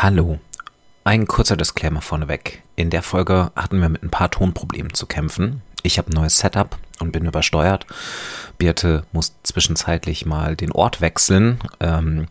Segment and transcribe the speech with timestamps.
[0.00, 0.38] Hallo.
[1.02, 2.62] Ein kurzer Disclaimer vorneweg.
[2.76, 5.60] In der Folge hatten wir mit ein paar Tonproblemen zu kämpfen.
[5.82, 7.84] Ich habe ein neues Setup und bin übersteuert.
[8.58, 11.58] Birte muss zwischenzeitlich mal den Ort wechseln.
[11.80, 12.28] Ähm,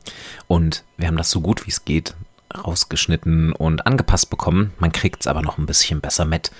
[0.48, 2.16] und wir haben das so gut wie es geht
[2.58, 4.72] rausgeschnitten und angepasst bekommen.
[4.79, 6.52] Man kriegt es aber noch ein bisschen besser mit.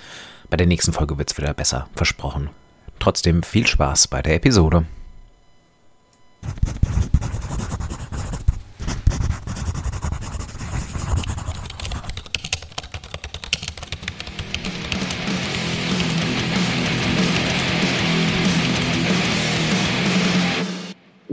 [0.50, 2.50] Bei der nächsten Folge wird es wieder besser, versprochen.
[2.98, 4.84] Trotzdem viel Spaß bei der Episode.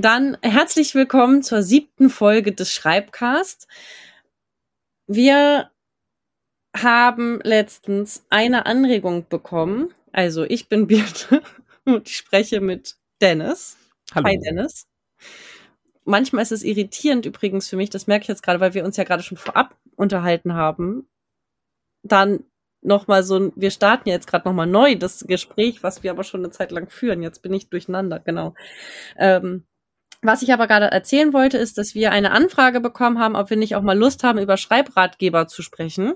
[0.06, 3.68] Dann herzlich willkommen zur siebten Folge des Schreibcast.
[5.08, 5.72] Wir
[6.78, 9.92] haben letztens eine Anregung bekommen.
[10.12, 11.42] Also ich bin Birte
[11.86, 13.78] und ich spreche mit Dennis.
[14.14, 14.28] Hallo.
[14.28, 14.86] Hi Dennis.
[16.04, 18.98] Manchmal ist es irritierend übrigens für mich, das merke ich jetzt gerade, weil wir uns
[18.98, 21.10] ja gerade schon vorab unterhalten haben.
[22.04, 22.44] Dann
[22.82, 26.42] nochmal so ein, wir starten jetzt gerade nochmal neu das Gespräch, was wir aber schon
[26.42, 27.24] eine Zeit lang führen.
[27.24, 28.54] Jetzt bin ich durcheinander, genau.
[29.18, 29.66] Ähm,
[30.26, 33.58] was ich aber gerade erzählen wollte, ist, dass wir eine Anfrage bekommen haben, ob wir
[33.58, 36.14] nicht auch mal Lust haben, über Schreibratgeber zu sprechen.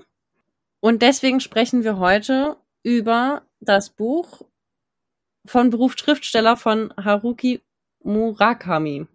[0.80, 4.42] Und deswegen sprechen wir heute über das Buch
[5.44, 7.60] von Beruf Schriftsteller von Haruki
[8.02, 9.06] Murakami.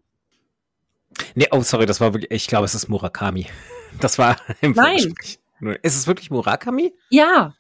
[1.34, 3.48] Nee, oh, sorry, das war wirklich, ich glaube, es ist Murakami.
[4.02, 5.16] Das war im Nein.
[5.82, 6.94] Ist es wirklich Murakami?
[7.10, 7.54] Ja.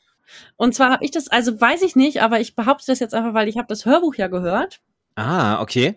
[0.58, 3.34] Und zwar habe ich das, also weiß ich nicht, aber ich behaupte das jetzt einfach,
[3.34, 4.82] weil ich habe das Hörbuch ja gehört.
[5.16, 5.96] Ah, okay.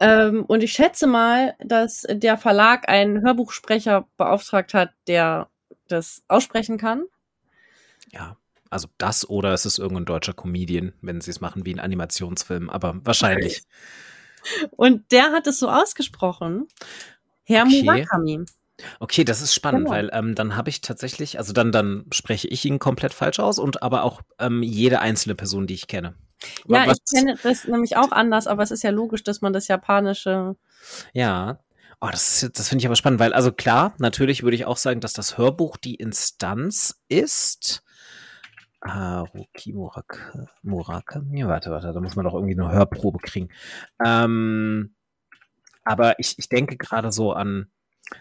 [0.00, 5.48] Ähm, und ich schätze mal, dass der Verlag einen Hörbuchsprecher beauftragt hat, der
[5.88, 7.04] das aussprechen kann.
[8.12, 8.36] Ja,
[8.70, 12.70] also das oder es ist irgendein deutscher Comedian, wenn sie es machen wie ein Animationsfilm,
[12.70, 13.62] aber wahrscheinlich.
[14.70, 16.68] Und der hat es so ausgesprochen.
[17.44, 17.82] Herr Okay.
[17.82, 18.44] Murakami.
[19.00, 19.90] Okay, das ist spannend, Genau.
[19.96, 23.58] weil ähm, dann habe ich tatsächlich, also dann, dann spreche ich ihn komplett falsch aus
[23.58, 26.14] und aber auch ähm, jede einzelne Person, die ich kenne.
[26.66, 29.52] Ja, Was- ich kenne das nämlich auch anders, aber es ist ja logisch, dass man
[29.52, 30.56] das Japanische.
[31.12, 31.60] Ja.
[32.00, 35.00] Oh, das, das finde ich aber spannend, weil, also klar, natürlich würde ich auch sagen,
[35.00, 37.82] dass das Hörbuch die Instanz ist.
[38.84, 41.44] Haruki Muraka, Murakami?
[41.46, 43.48] Warte, warte, da muss man doch irgendwie eine Hörprobe kriegen.
[44.04, 44.94] Ähm,
[45.82, 47.66] aber ich, ich denke gerade so an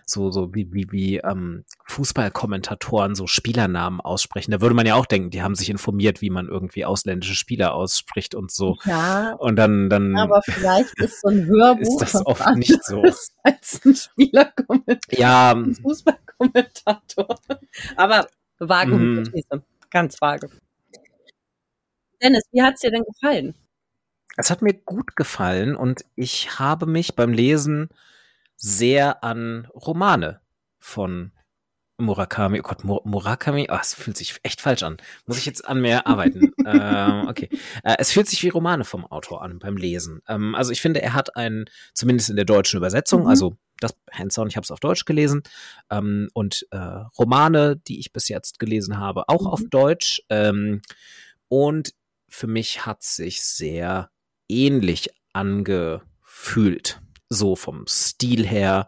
[0.06, 4.52] so, so wie, wie, wie ähm, Fußballkommentatoren so Spielernamen aussprechen.
[4.52, 7.74] Da würde man ja auch denken, die haben sich informiert, wie man irgendwie ausländische Spieler
[7.74, 8.78] ausspricht und so.
[8.86, 13.02] Ja, Und dann, dann aber vielleicht ist so ein Hörbuch ist das oft nicht so.
[13.44, 17.40] als ein Spielerkommentator, Ja, ein Fußballkommentator.
[17.96, 18.28] Aber
[18.60, 19.18] vage Mhm.
[19.18, 20.50] Hypothese, ganz vage.
[22.22, 23.54] Dennis, wie hat's dir denn gefallen?
[24.38, 27.90] Es hat mir gut gefallen und ich habe mich beim Lesen
[28.58, 30.42] sehr an Romane
[30.80, 31.32] von
[32.00, 34.98] Murakami, oh Gott, Mur Murakami, ah, es fühlt sich echt falsch an.
[35.26, 36.52] Muss ich jetzt an mir arbeiten?
[36.66, 37.50] ähm, okay.
[37.84, 40.22] Äh, es fühlt sich wie Romane vom Autor an beim Lesen.
[40.28, 43.28] Ähm, also ich finde, er hat einen, zumindest in der deutschen Übersetzung, Mhm.
[43.28, 45.42] also das Hands-on, ich habe es auf Deutsch gelesen,
[45.90, 49.48] ähm, und äh, Romane, die ich bis jetzt gelesen habe, auch Mhm.
[49.48, 50.22] auf Deutsch.
[50.30, 50.82] Ähm,
[51.48, 51.94] und
[52.30, 54.12] für mich hat sich sehr
[54.50, 58.88] ähnlich angefühlt, so vom Stil her,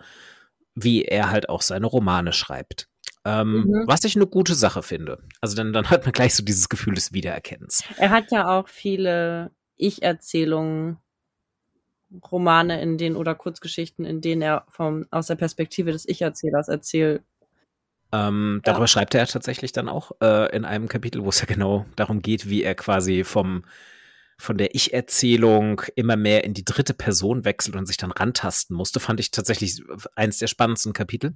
[0.75, 2.88] wie er halt auch seine Romane schreibt.
[3.25, 3.83] Ähm, Mhm.
[3.85, 5.19] Was ich eine gute Sache finde.
[5.41, 7.83] Also dann, dann hat man gleich so dieses Gefühl des Wiedererkennens.
[7.97, 10.97] Er hat ja auch viele Ich-Erzählungen,
[12.31, 17.21] Romane in denen oder Kurzgeschichten, in denen er vom, aus der Perspektive des Ich-Erzählers erzählt.
[18.11, 18.71] Ähm, Ja.
[18.71, 22.21] darüber schreibt er tatsächlich dann auch äh, in einem Kapitel, wo es ja genau darum
[22.23, 23.63] geht, wie er quasi vom
[24.39, 29.00] von der Ich-Erzählung immer mehr in die dritte Person wechselt und sich dann rantasten musste,
[29.00, 29.83] fand ich tatsächlich
[30.16, 31.33] eins der spannendsten Kapitel.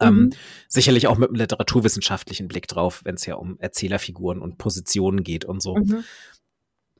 [0.00, 0.30] Ähm, Mhm.
[0.68, 5.44] sicherlich auch mit einem literaturwissenschaftlichen Blick drauf, wenn es ja um Erzählerfiguren und Positionen geht
[5.44, 5.76] und so.
[5.76, 6.04] Mhm.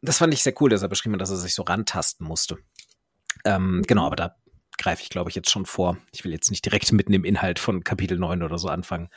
[0.02, 2.58] Das fand ich sehr cool, dass er beschrieben hat, dass er sich so rantasten musste.
[3.44, 3.82] Ähm.
[3.86, 4.36] Genau, aber da
[4.78, 5.96] greife ich, glaube ich, jetzt schon vor.
[6.12, 9.08] Ich will jetzt nicht direkt mitten im Inhalt von Kapitel 9 oder so anfangen.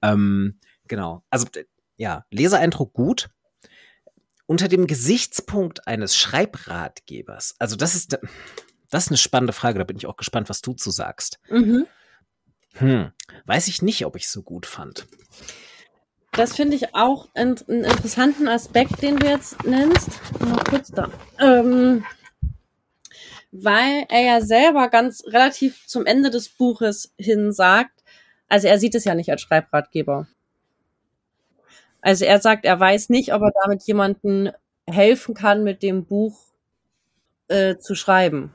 [0.00, 0.58] Ähm,
[0.88, 1.22] genau.
[1.30, 1.46] Also,
[1.96, 3.30] ja, Leseeindruck gut.
[4.46, 8.18] Unter dem Gesichtspunkt eines Schreibratgebers, also das ist,
[8.90, 11.38] das ist eine spannende Frage, da bin ich auch gespannt, was du zu sagst.
[11.48, 11.86] Mhm.
[12.74, 13.12] Hm,
[13.46, 15.06] weiß ich nicht, ob ich es so gut fand.
[16.32, 20.08] Das finde ich auch einen, einen interessanten Aspekt, den du jetzt nennst.
[20.40, 21.10] Mal kurz da.
[21.38, 22.04] Ähm,
[23.50, 28.02] weil er ja selber ganz relativ zum Ende des Buches hin sagt,
[28.48, 30.26] also er sieht es ja nicht als Schreibratgeber.
[32.02, 34.50] Also er sagt, er weiß nicht, ob er damit jemanden
[34.86, 36.36] helfen kann, mit dem Buch
[37.48, 38.52] äh, zu schreiben.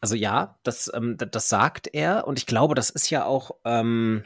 [0.00, 4.24] Also ja, das, ähm, das sagt er und ich glaube, das ist ja auch, ähm,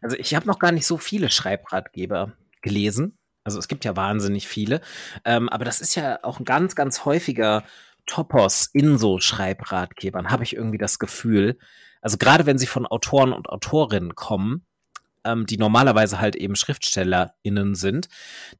[0.00, 2.32] also ich habe noch gar nicht so viele Schreibratgeber
[2.62, 3.18] gelesen.
[3.42, 4.80] Also es gibt ja wahnsinnig viele,
[5.24, 7.64] ähm, aber das ist ja auch ein ganz, ganz häufiger
[8.06, 11.58] Topos in so Schreibratgebern, habe ich irgendwie das Gefühl.
[12.00, 14.64] Also gerade wenn sie von Autoren und Autorinnen kommen,
[15.26, 18.08] ähm, die normalerweise halt eben SchriftstellerInnen sind,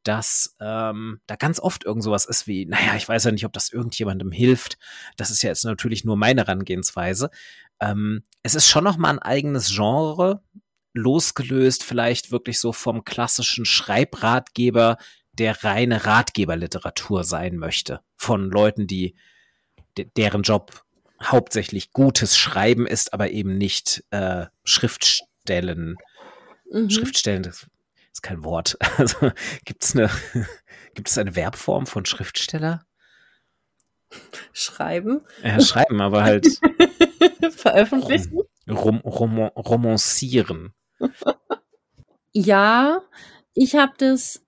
[0.02, 3.52] dass ähm, da ganz oft irgend sowas ist wie, naja, ich weiß ja nicht, ob
[3.52, 4.78] das irgendjemandem hilft.
[5.16, 7.30] Das ist ja jetzt natürlich nur meine Herangehensweise.
[7.80, 10.42] Ähm, es ist schon noch mal ein eigenes Genre,
[10.92, 14.96] losgelöst vielleicht wirklich so vom klassischen Schreibratgeber,
[15.34, 18.00] der reine Ratgeberliteratur sein möchte.
[18.16, 19.14] Von Leuten, die
[20.16, 20.82] deren Job
[21.22, 25.96] hauptsächlich gutes Schreiben ist, aber eben nicht äh, Schriftstellen
[26.70, 26.90] Mhm.
[26.90, 27.66] Schriftstellen, das
[28.12, 28.76] ist kein Wort.
[28.98, 29.30] Also
[29.64, 30.10] gibt es eine,
[30.94, 32.86] gibt es eine Verbform von Schriftsteller?
[34.52, 35.22] Schreiben.
[35.42, 36.46] Ja, schreiben, aber halt.
[37.50, 38.40] Veröffentlichen.
[38.68, 40.74] Rom, rom, romancieren.
[42.32, 43.02] Ja,
[43.54, 44.42] ich habe das.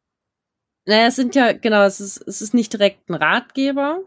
[0.86, 4.00] Naja, es sind ja, genau, es ist, es ist nicht direkt ein Ratgeber.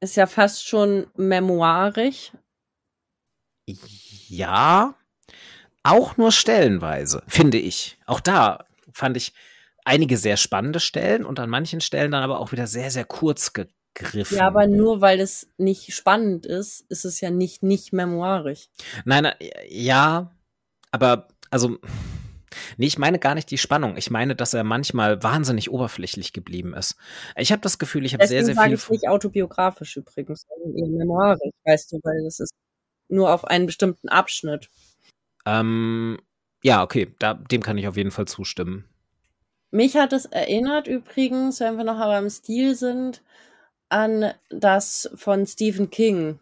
[0.00, 2.32] Ist ja fast schon memoirisch.
[3.66, 4.94] Ja,
[5.84, 7.98] auch nur stellenweise, finde ich.
[8.06, 9.32] Auch da fand ich
[9.84, 13.52] einige sehr spannende Stellen und an manchen Stellen dann aber auch wieder sehr, sehr kurz
[13.52, 14.38] gegriffen.
[14.38, 18.68] Ja, aber nur weil es nicht spannend ist, ist es ja nicht nicht memoirisch.
[19.04, 19.30] Nein,
[19.68, 20.30] ja,
[20.90, 21.78] aber also
[22.76, 23.96] Nee, ich meine gar nicht die Spannung.
[23.96, 26.96] Ich meine, dass er manchmal wahnsinnig oberflächlich geblieben ist.
[27.36, 28.74] Ich habe das Gefühl, ich habe sehr, sehr viel.
[28.74, 32.52] Ich nicht autobiografisch übrigens, sondern eher memoirisch, weißt du, weil das ist
[33.08, 34.70] nur auf einen bestimmten Abschnitt.
[35.46, 36.18] Ähm,
[36.62, 38.84] ja, okay, da, dem kann ich auf jeden Fall zustimmen.
[39.70, 43.22] Mich hat es erinnert übrigens, wenn wir noch aber im Stil sind,
[43.88, 46.38] an das von Stephen King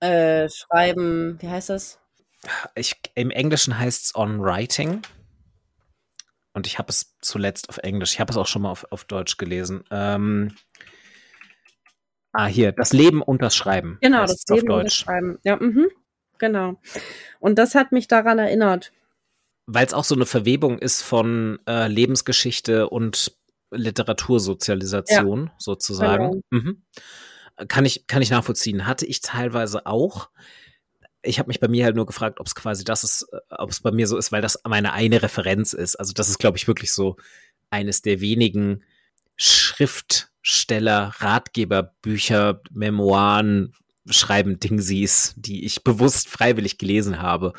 [0.00, 1.98] äh, Schreiben, wie heißt das?
[2.74, 5.02] Ich, Im Englischen heißt es On Writing.
[6.52, 8.14] Und ich habe es zuletzt auf Englisch.
[8.14, 9.84] Ich habe es auch schon mal auf, auf Deutsch gelesen.
[9.90, 10.54] Ähm,
[12.32, 13.98] ah, hier, das Leben und das Schreiben.
[14.00, 15.38] Genau, das Leben und das Schreiben.
[15.44, 15.88] Ja, mhm.
[16.38, 16.80] Genau.
[17.40, 18.92] Und das hat mich daran erinnert.
[19.66, 23.36] Weil es auch so eine Verwebung ist von äh, Lebensgeschichte und
[23.70, 25.54] Literatursozialisation ja.
[25.58, 26.42] sozusagen.
[26.50, 26.62] Genau.
[26.62, 26.82] Mhm.
[27.68, 28.86] Kann ich, kann ich nachvollziehen.
[28.86, 30.30] Hatte ich teilweise auch.
[31.22, 33.70] Ich habe mich bei mir halt nur gefragt, ob es quasi das ist, äh, ob
[33.70, 35.96] es bei mir so ist, weil das meine eine Referenz ist.
[35.96, 37.16] Also das ist, glaube ich, wirklich so
[37.70, 38.82] eines der wenigen
[39.36, 43.74] Schriftsteller, Ratgeberbücher, Memoiren,
[44.10, 47.52] schreiben Dingsies, die ich bewusst freiwillig gelesen habe.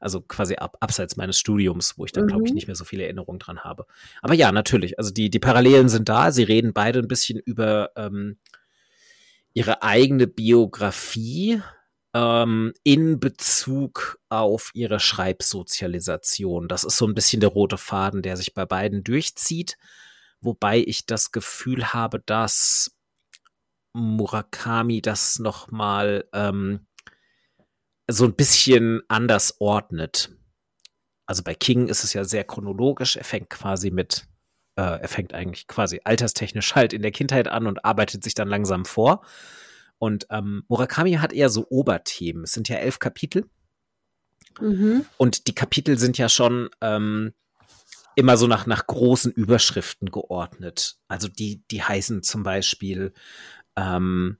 [0.00, 2.28] Also quasi ab, abseits meines Studiums, wo ich dann, mhm.
[2.28, 3.86] glaube ich, nicht mehr so viele Erinnerungen dran habe.
[4.20, 4.98] Aber ja, natürlich.
[4.98, 6.32] Also die, die Parallelen sind da.
[6.32, 8.38] Sie reden beide ein bisschen über ähm,
[9.54, 11.60] ihre eigene Biografie
[12.14, 16.68] ähm, in Bezug auf ihre Schreibsozialisation.
[16.68, 19.76] Das ist so ein bisschen der rote Faden, der sich bei beiden durchzieht.
[20.40, 22.96] Wobei ich das Gefühl habe, dass
[23.92, 26.86] Murakami das noch mal ähm,
[28.08, 30.30] so ein bisschen anders ordnet.
[31.26, 33.16] Also bei King ist es ja sehr chronologisch.
[33.16, 34.26] Er fängt quasi mit,
[34.76, 38.48] äh, er fängt eigentlich quasi alterstechnisch halt in der Kindheit an und arbeitet sich dann
[38.48, 39.24] langsam vor.
[39.98, 42.44] Und ähm, Murakami hat eher so Oberthemen.
[42.44, 43.48] Es sind ja elf Kapitel.
[44.60, 45.06] Mhm.
[45.16, 47.32] Und die Kapitel sind ja schon ähm,
[48.16, 50.98] immer so nach, nach großen Überschriften geordnet.
[51.08, 53.12] Also die, die heißen zum Beispiel
[53.76, 54.38] ähm,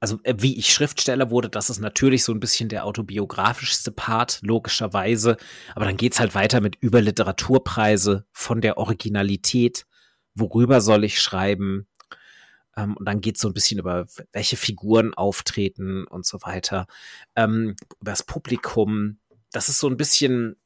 [0.00, 4.40] also äh, wie ich Schriftsteller wurde, das ist natürlich so ein bisschen der autobiografischste Part,
[4.42, 5.36] logischerweise.
[5.74, 9.86] Aber dann geht's halt weiter mit über Literaturpreise, von der Originalität,
[10.34, 11.86] worüber soll ich schreiben.
[12.76, 16.86] Ähm, und dann geht's so ein bisschen über, welche Figuren auftreten und so weiter.
[17.34, 19.18] Ähm, über das Publikum.
[19.50, 20.56] Das ist so ein bisschen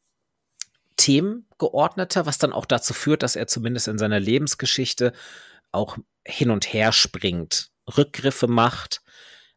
[0.97, 5.13] themengeordneter, was dann auch dazu führt, dass er zumindest in seiner Lebensgeschichte
[5.73, 9.03] auch hin und her springt, Rückgriffe macht,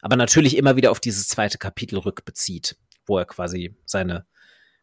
[0.01, 4.25] aber natürlich immer wieder auf dieses zweite Kapitel rückbezieht, wo er quasi seine,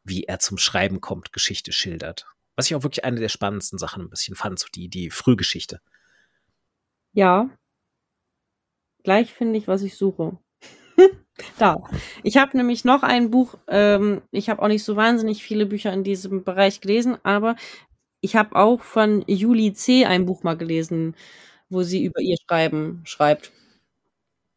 [0.05, 2.27] wie er zum Schreiben kommt, Geschichte schildert.
[2.57, 5.81] Was ich auch wirklich eine der spannendsten Sachen ein bisschen fand, so die, die Frühgeschichte.
[7.13, 7.51] Ja.
[9.03, 10.39] Gleich finde ich, was ich suche.
[11.59, 11.83] da.
[12.23, 15.93] Ich habe nämlich noch ein Buch, ähm, ich habe auch nicht so wahnsinnig viele Bücher
[15.93, 17.57] in diesem Bereich gelesen, aber
[18.21, 20.05] ich habe auch von Julie C.
[20.05, 21.15] ein Buch mal gelesen
[21.71, 23.53] wo sie über ihr Schreiben schreibt.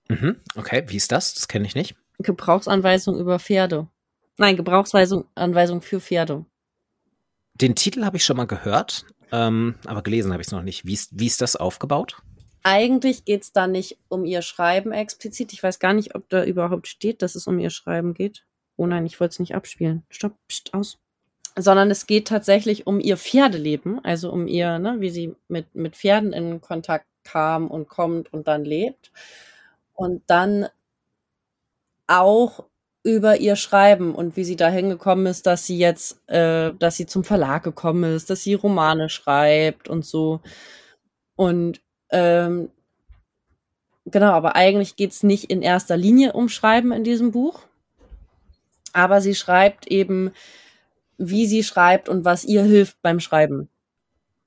[0.09, 1.33] Mhm, okay, wie ist das?
[1.35, 1.95] Das kenne ich nicht.
[2.19, 3.87] Gebrauchsanweisung über Pferde.
[4.37, 6.45] Nein, Gebrauchsanweisung für Pferde.
[7.53, 10.85] Den Titel habe ich schon mal gehört, ähm, aber gelesen habe ich es noch nicht.
[10.85, 12.17] Wie ist, wie ist das aufgebaut?
[12.65, 15.51] eigentlich geht's da nicht um ihr Schreiben explizit.
[15.51, 18.45] Ich weiß gar nicht, ob da überhaupt steht, dass es um ihr Schreiben geht.
[18.77, 20.03] Oh nein, ich wollte es nicht abspielen.
[20.09, 20.97] Stopp, pst, aus.
[21.57, 25.95] Sondern es geht tatsächlich um ihr Pferdeleben, also um ihr, ne, wie sie mit, mit
[25.95, 29.11] Pferden in Kontakt kam und kommt und dann lebt.
[29.93, 30.67] Und dann
[32.07, 32.65] auch
[33.03, 37.05] über ihr Schreiben und wie sie dahin gekommen ist, dass sie jetzt, äh, dass sie
[37.05, 40.39] zum Verlag gekommen ist, dass sie Romane schreibt und so.
[41.35, 41.81] Und
[42.11, 42.69] ähm,
[44.05, 47.61] genau, aber eigentlich geht's nicht in erster Linie um Schreiben in diesem Buch.
[48.93, 50.31] Aber sie schreibt eben,
[51.17, 53.69] wie sie schreibt und was ihr hilft beim Schreiben.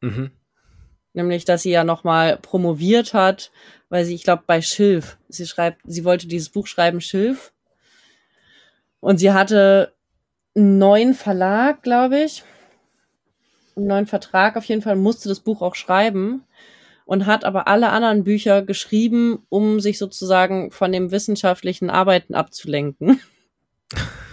[0.01, 0.31] Mhm.
[1.15, 3.51] Nämlich, dass sie ja nochmal promoviert hat,
[3.89, 7.53] weil sie, ich glaube, bei Schilf, sie schreibt, sie wollte dieses Buch schreiben, Schilf.
[9.01, 9.95] Und sie hatte
[10.55, 12.45] einen neuen Verlag, glaube ich.
[13.77, 16.45] Einen neuen Vertrag auf jeden Fall, musste das Buch auch schreiben
[17.05, 23.21] und hat aber alle anderen Bücher geschrieben, um sich sozusagen von dem wissenschaftlichen Arbeiten abzulenken.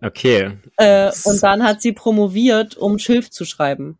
[0.00, 0.58] Okay.
[0.76, 3.98] Äh, und dann hat sie promoviert, um Schilf zu schreiben.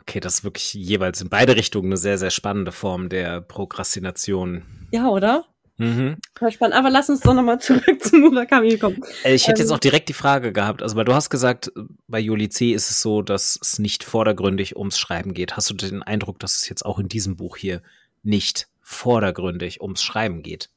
[0.00, 4.62] Okay, das ist wirklich jeweils in beide Richtungen eine sehr, sehr spannende Form der Prokrastination.
[4.92, 5.46] Ja, oder?
[5.78, 6.16] Mhm.
[6.50, 6.74] Spannend.
[6.74, 9.02] Aber lass uns doch nochmal zurück zu Murakami kommen.
[9.24, 11.70] Äh, ich hätte ähm, jetzt auch direkt die Frage gehabt, also weil du hast gesagt,
[12.08, 12.72] bei Juli C.
[12.72, 15.56] ist es so, dass es nicht vordergründig ums Schreiben geht.
[15.56, 17.82] Hast du den Eindruck, dass es jetzt auch in diesem Buch hier
[18.22, 20.70] nicht vordergründig ums Schreiben geht?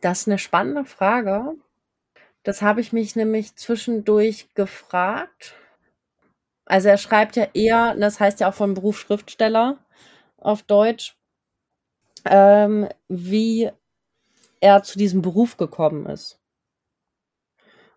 [0.00, 1.54] Das ist eine spannende Frage.
[2.42, 5.54] Das habe ich mich nämlich zwischendurch gefragt.
[6.64, 9.78] Also er schreibt ja eher, das heißt ja auch von Beruf Schriftsteller
[10.38, 11.16] auf Deutsch,
[12.24, 13.70] ähm, wie
[14.60, 16.38] er zu diesem Beruf gekommen ist.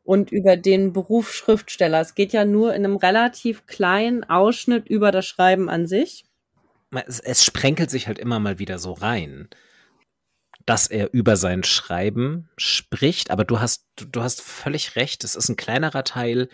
[0.03, 2.01] Und über den Beruf Schriftsteller.
[2.01, 6.25] Es geht ja nur in einem relativ kleinen Ausschnitt über das Schreiben an sich.
[7.07, 9.49] Es, es sprenkelt sich halt immer mal wieder so rein
[10.65, 15.35] dass er über sein Schreiben spricht, aber du hast, du, du hast völlig recht, es
[15.35, 16.49] ist ein kleinerer Teil,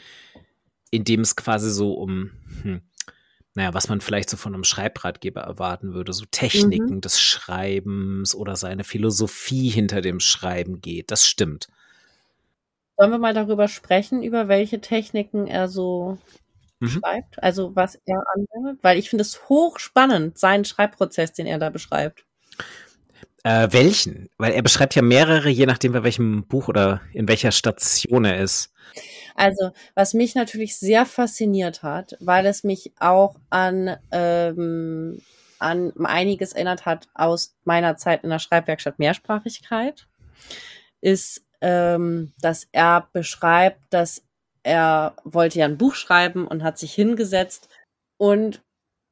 [0.92, 2.32] in dem es quasi so um,
[2.64, 2.82] hm,
[3.56, 7.02] naja, was man vielleicht so von einem Schreibratgeber erwarten würde, so Techniken mhm.
[7.02, 11.12] des Schreibens oder seine Philosophie hinter dem Schreiben geht.
[11.12, 11.68] Das stimmt.
[12.98, 16.18] Sollen wir mal darüber sprechen, über welche Techniken er so
[16.80, 16.88] mhm.
[16.88, 17.42] schreibt?
[17.42, 18.84] Also was er anwendet?
[18.84, 22.26] Weil ich finde es hochspannend, seinen Schreibprozess, den er da beschreibt.
[23.44, 24.30] Äh, welchen?
[24.38, 28.40] Weil er beschreibt ja mehrere, je nachdem, bei welchem Buch oder in welcher Station er
[28.42, 28.74] ist.
[29.36, 35.22] Also, was mich natürlich sehr fasziniert hat, weil es mich auch an, ähm,
[35.60, 40.08] an einiges erinnert hat aus meiner Zeit in der Schreibwerkstatt Mehrsprachigkeit,
[41.02, 44.24] ist, ähm, dass er beschreibt, dass
[44.64, 47.70] er wollte ja ein Buch schreiben und hat sich hingesetzt
[48.18, 48.62] und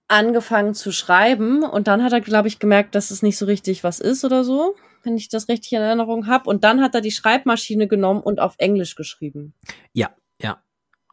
[0.07, 3.83] angefangen zu schreiben und dann hat er, glaube ich, gemerkt, dass es nicht so richtig
[3.83, 6.49] was ist oder so, wenn ich das richtig in Erinnerung habe.
[6.49, 9.53] Und dann hat er die Schreibmaschine genommen und auf Englisch geschrieben.
[9.93, 10.11] Ja,
[10.41, 10.61] ja.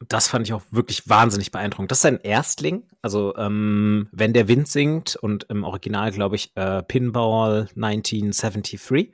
[0.09, 1.91] Das fand ich auch wirklich wahnsinnig beeindruckend.
[1.91, 6.53] Das ist ein Erstling, also ähm, wenn der Wind singt und im Original, glaube ich,
[6.57, 9.13] äh, Pinball 1973.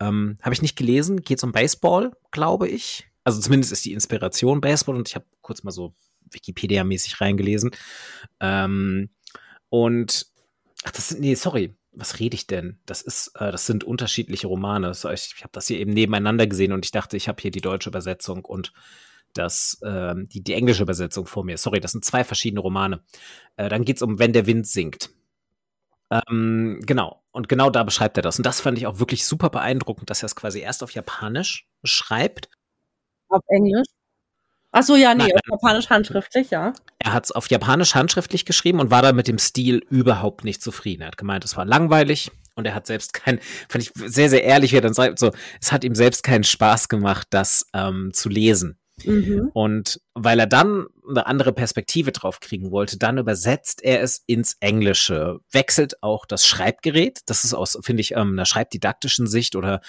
[0.00, 3.06] Ähm, habe ich nicht gelesen, geht es um Baseball, glaube ich.
[3.22, 5.94] Also zumindest ist die Inspiration Baseball und ich habe kurz mal so
[6.30, 7.70] Wikipedia-mäßig reingelesen.
[8.40, 9.10] Ähm,
[9.68, 10.26] und,
[10.84, 12.78] ach, das sind, nee, sorry, was rede ich denn?
[12.86, 14.90] Das ist, äh, das sind unterschiedliche Romane.
[14.90, 17.60] Ich ich habe das hier eben nebeneinander gesehen und ich dachte, ich habe hier die
[17.60, 18.72] deutsche Übersetzung und
[19.32, 21.58] das, äh, die, die englische Übersetzung vor mir.
[21.58, 23.02] Sorry, das sind zwei verschiedene Romane.
[23.56, 25.10] Äh, dann geht es um Wenn der Wind singt.
[26.10, 27.22] Ähm, genau.
[27.32, 28.38] Und genau da beschreibt er das.
[28.38, 31.68] Und das fand ich auch wirklich super beeindruckend, dass er es quasi erst auf Japanisch
[31.82, 32.48] schreibt.
[33.28, 33.88] Auf Englisch?
[34.76, 36.72] Ach so, ja, nee, Nein, auf Japanisch handschriftlich, ja.
[36.98, 40.60] Er hat es auf Japanisch handschriftlich geschrieben und war da mit dem Stil überhaupt nicht
[40.60, 41.02] zufrieden.
[41.02, 43.38] Er hat gemeint, es war langweilig und er hat selbst kein,
[43.68, 46.42] fand ich sehr, sehr ehrlich, wie er dann sagt, so, es hat ihm selbst keinen
[46.42, 48.76] Spaß gemacht, das ähm, zu lesen.
[49.02, 49.50] Mhm.
[49.52, 54.56] Und weil er dann eine andere Perspektive drauf kriegen wollte, dann übersetzt er es ins
[54.60, 57.22] Englische, wechselt auch das Schreibgerät.
[57.26, 59.80] Das ist aus, finde ich, ähm, einer schreibdidaktischen Sicht oder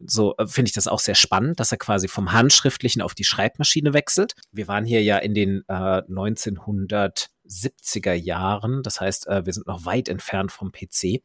[0.00, 3.24] so, äh, finde ich das auch sehr spannend, dass er quasi vom Handschriftlichen auf die
[3.24, 4.34] Schreibmaschine wechselt.
[4.50, 9.84] Wir waren hier ja in den äh, 1970er Jahren, das heißt, äh, wir sind noch
[9.84, 11.20] weit entfernt vom PC.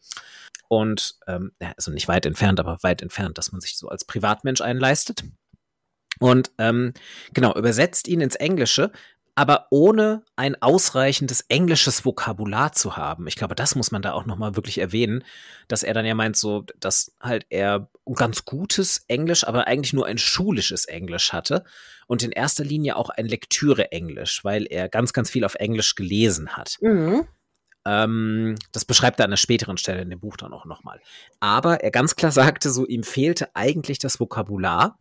[0.68, 4.62] Und ähm, also nicht weit entfernt, aber weit entfernt, dass man sich so als Privatmensch
[4.62, 5.24] einleistet.
[6.20, 6.94] Und ähm,
[7.34, 8.92] genau, übersetzt ihn ins Englische,
[9.36, 13.26] aber ohne ein ausreichendes englisches Vokabular zu haben.
[13.28, 15.24] Ich glaube, das muss man da auch nochmal wirklich erwähnen,
[15.70, 20.08] dass er dann ja meint, so, dass halt er ganz gutes Englisch, aber eigentlich nur
[20.08, 21.64] ein schulisches Englisch hatte
[22.08, 26.58] und in erster Linie auch ein Lektüre-Englisch, weil er ganz, ganz viel auf Englisch gelesen
[26.58, 26.78] hat.
[26.82, 27.26] Mhm.
[27.86, 31.00] Ähm, das beschreibt er an einer späteren Stelle in dem Buch dann auch nochmal.
[31.40, 35.00] Aber er ganz klar sagte, so ihm fehlte eigentlich das Vokabular.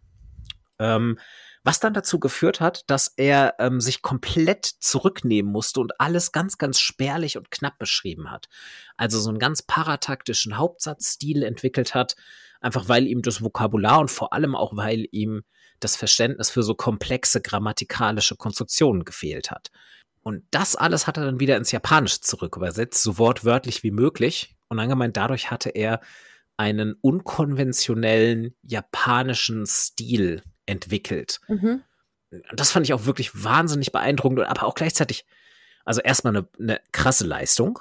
[0.78, 1.18] Ähm,
[1.64, 6.56] was dann dazu geführt hat, dass er ähm, sich komplett zurücknehmen musste und alles ganz,
[6.56, 8.48] ganz spärlich und knapp beschrieben hat.
[8.96, 12.16] Also so einen ganz parataktischen Hauptsatzstil entwickelt hat,
[12.60, 15.42] einfach weil ihm das Vokabular und vor allem auch weil ihm
[15.80, 19.70] das Verständnis für so komplexe grammatikalische Konstruktionen gefehlt hat.
[20.22, 24.56] Und das alles hat er dann wieder ins Japanische zurückübersetzt, so wortwörtlich wie möglich.
[24.68, 26.00] Und dann gemeint, dadurch hatte er
[26.56, 31.40] einen unkonventionellen japanischen Stil entwickelt.
[31.48, 31.82] Mhm.
[32.52, 35.24] Das fand ich auch wirklich wahnsinnig beeindruckend, aber auch gleichzeitig,
[35.84, 37.78] also erstmal eine, eine krasse Leistung,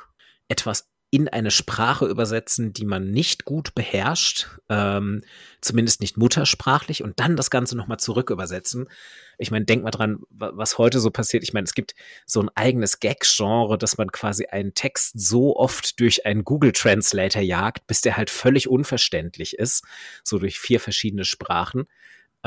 [0.47, 5.23] etwas in eine Sprache übersetzen, die man nicht gut beherrscht, ähm,
[5.61, 8.89] zumindest nicht muttersprachlich, und dann das Ganze nochmal zurück übersetzen.
[9.37, 11.43] Ich meine, denk mal dran, was heute so passiert.
[11.43, 15.99] Ich meine, es gibt so ein eigenes Gag-Genre, dass man quasi einen Text so oft
[16.01, 19.85] durch einen Google Translator jagt, bis der halt völlig unverständlich ist,
[20.23, 21.87] so durch vier verschiedene Sprachen.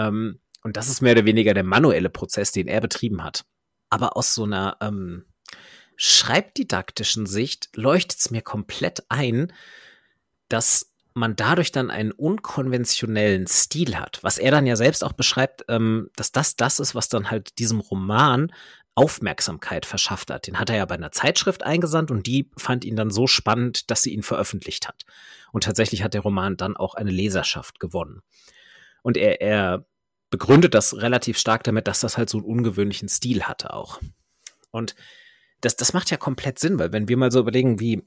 [0.07, 3.45] Ähm, und das ist mehr oder weniger der manuelle Prozess, den er betrieben hat.
[3.89, 5.25] Aber aus so einer ähm,
[5.97, 9.53] schreibdidaktischen Sicht leuchtet es mir komplett ein,
[10.49, 15.65] dass man dadurch dann einen unkonventionellen Stil hat, was er dann ja selbst auch beschreibt,
[15.69, 18.53] ähm, dass das das ist, was dann halt diesem Roman
[18.95, 20.47] Aufmerksamkeit verschafft hat.
[20.47, 23.91] Den hat er ja bei einer Zeitschrift eingesandt und die fand ihn dann so spannend,
[23.91, 25.05] dass sie ihn veröffentlicht hat.
[25.53, 28.23] Und tatsächlich hat der Roman dann auch eine Leserschaft gewonnen.
[29.03, 29.87] Und er, er
[30.31, 34.01] begründet das relativ stark damit, dass das halt so einen ungewöhnlichen Stil hatte auch.
[34.71, 34.95] Und
[35.61, 38.03] das, das macht ja komplett Sinn, weil wenn wir mal so überlegen, wie,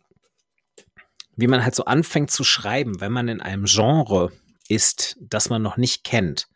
[1.36, 4.32] wie man halt so anfängt zu schreiben, wenn man in einem Genre
[4.70, 6.48] ist, das man noch nicht kennt,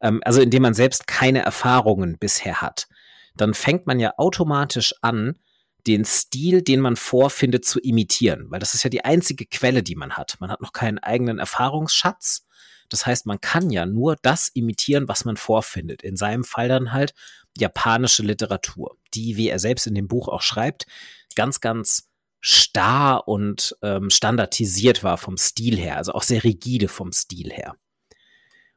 [0.00, 2.88] ähm, also in dem man selbst keine Erfahrungen bisher hat,
[3.36, 5.38] dann fängt man ja automatisch an,
[5.86, 9.94] den Stil, den man vorfindet, zu imitieren, weil das ist ja die einzige Quelle, die
[9.94, 10.36] man hat.
[10.40, 12.45] Man hat noch keinen eigenen Erfahrungsschatz.
[12.92, 16.02] Das heißt, man kann ja nur das imitieren, was man vorfindet.
[16.02, 17.14] In seinem Fall dann halt
[17.58, 20.86] japanische Literatur, die, wie er selbst in dem Buch auch schreibt,
[21.34, 22.08] ganz, ganz
[22.40, 27.76] starr und ähm, standardisiert war vom Stil her, also auch sehr rigide vom Stil her.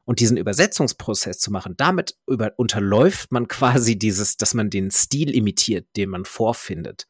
[0.04, 5.34] Und diesen Übersetzungsprozess zu machen, damit über, unterläuft man quasi dieses, dass man den Stil
[5.34, 7.06] imitiert, den man vorfindet.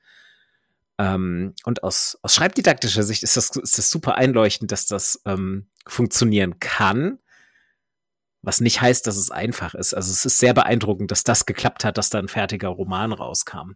[1.01, 5.67] Ähm, und aus, aus schreibdidaktischer Sicht ist das, ist das super einleuchtend, dass das ähm,
[5.87, 7.19] funktionieren kann
[8.43, 9.95] was nicht heißt, dass es einfach ist.
[9.95, 13.73] Also es ist sehr beeindruckend, dass das geklappt hat, dass da ein fertiger Roman rauskam.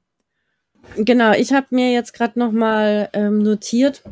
[0.97, 4.03] Genau, ich habe mir jetzt gerade noch mal ähm, notiert.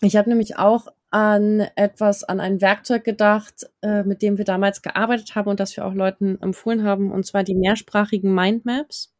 [0.00, 4.82] Ich habe nämlich auch an etwas, an ein Werkzeug gedacht, äh, mit dem wir damals
[4.82, 9.14] gearbeitet haben und das wir auch Leuten empfohlen haben, und zwar die mehrsprachigen Mindmaps.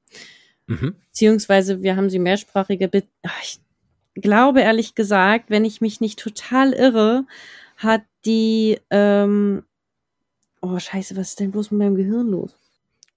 [0.68, 0.94] Mhm.
[1.08, 3.02] Beziehungsweise wir haben sie mehrsprachige, Be
[3.42, 3.60] ich
[4.14, 7.24] glaube ehrlich gesagt, wenn ich mich nicht total irre,
[7.76, 9.64] hat die ähm,
[10.60, 12.56] Oh, scheiße, was ist denn bloß mit meinem Gehirn los?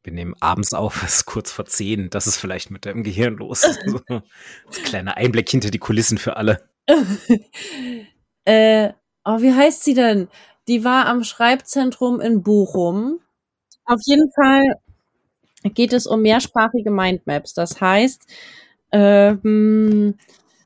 [0.03, 2.09] Wir nehmen abends auf, es ist kurz vor zehn.
[2.09, 3.61] Das ist vielleicht mit deinem Gehirn los.
[3.85, 6.67] so, als kleiner Einblick hinter die Kulissen für alle.
[8.45, 8.89] äh,
[9.25, 10.27] oh, wie heißt sie denn?
[10.67, 13.19] Die war am Schreibzentrum in Bochum.
[13.85, 14.75] Auf jeden Fall
[15.63, 17.53] geht es um mehrsprachige Mindmaps.
[17.53, 18.25] Das heißt,
[18.91, 20.17] ähm,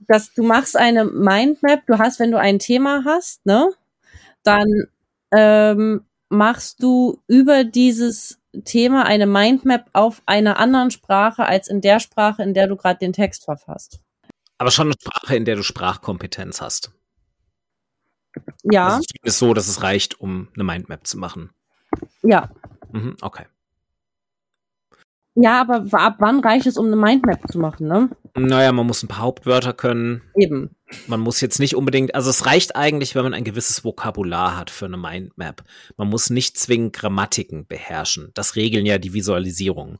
[0.07, 3.71] dass du machst eine Mindmap, du hast, wenn du ein Thema hast, ne,
[4.43, 4.67] dann
[5.31, 11.99] ähm, machst du über dieses Thema eine Mindmap auf einer anderen Sprache als in der
[11.99, 13.99] Sprache, in der du gerade den Text verfasst.
[14.57, 16.91] Aber schon eine Sprache, in der du Sprachkompetenz hast.
[18.63, 18.87] Ja.
[18.87, 21.51] Also es ist so, dass es reicht, um eine Mindmap zu machen.
[22.21, 22.49] Ja.
[22.91, 23.45] Mhm, okay.
[25.35, 28.09] Ja, aber ab wann reicht es, um eine Mindmap zu machen, ne?
[28.37, 30.21] Naja, man muss ein paar Hauptwörter können.
[30.35, 30.75] Eben.
[31.07, 34.69] Man muss jetzt nicht unbedingt, also es reicht eigentlich, wenn man ein gewisses Vokabular hat
[34.69, 35.63] für eine Mindmap.
[35.97, 38.31] Man muss nicht zwingend Grammatiken beherrschen.
[38.33, 39.99] Das regeln ja die Visualisierungen.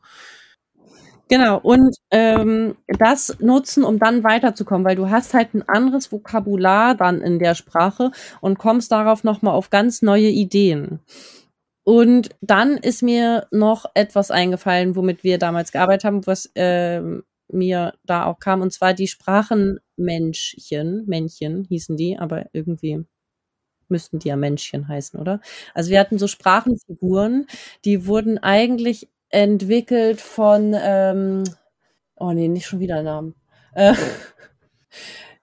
[1.28, 6.94] Genau, und ähm, das nutzen, um dann weiterzukommen, weil du hast halt ein anderes Vokabular
[6.96, 11.00] dann in der Sprache und kommst darauf nochmal auf ganz neue Ideen.
[11.86, 17.00] Und dann ist mir noch etwas eingefallen, womit wir damals gearbeitet haben, was äh,
[17.48, 23.06] mir da auch kam, und zwar die Sprachenmännchen, Männchen hießen die, aber irgendwie
[23.90, 25.42] müssten die ja Männchen heißen, oder?
[25.76, 27.48] Also wir hatten so Sprachenfiguren,
[27.86, 31.44] die wurden eigentlich entwickelt von, ähm,
[32.16, 33.36] oh nee, nicht schon wieder Namen.
[33.76, 33.94] Äh,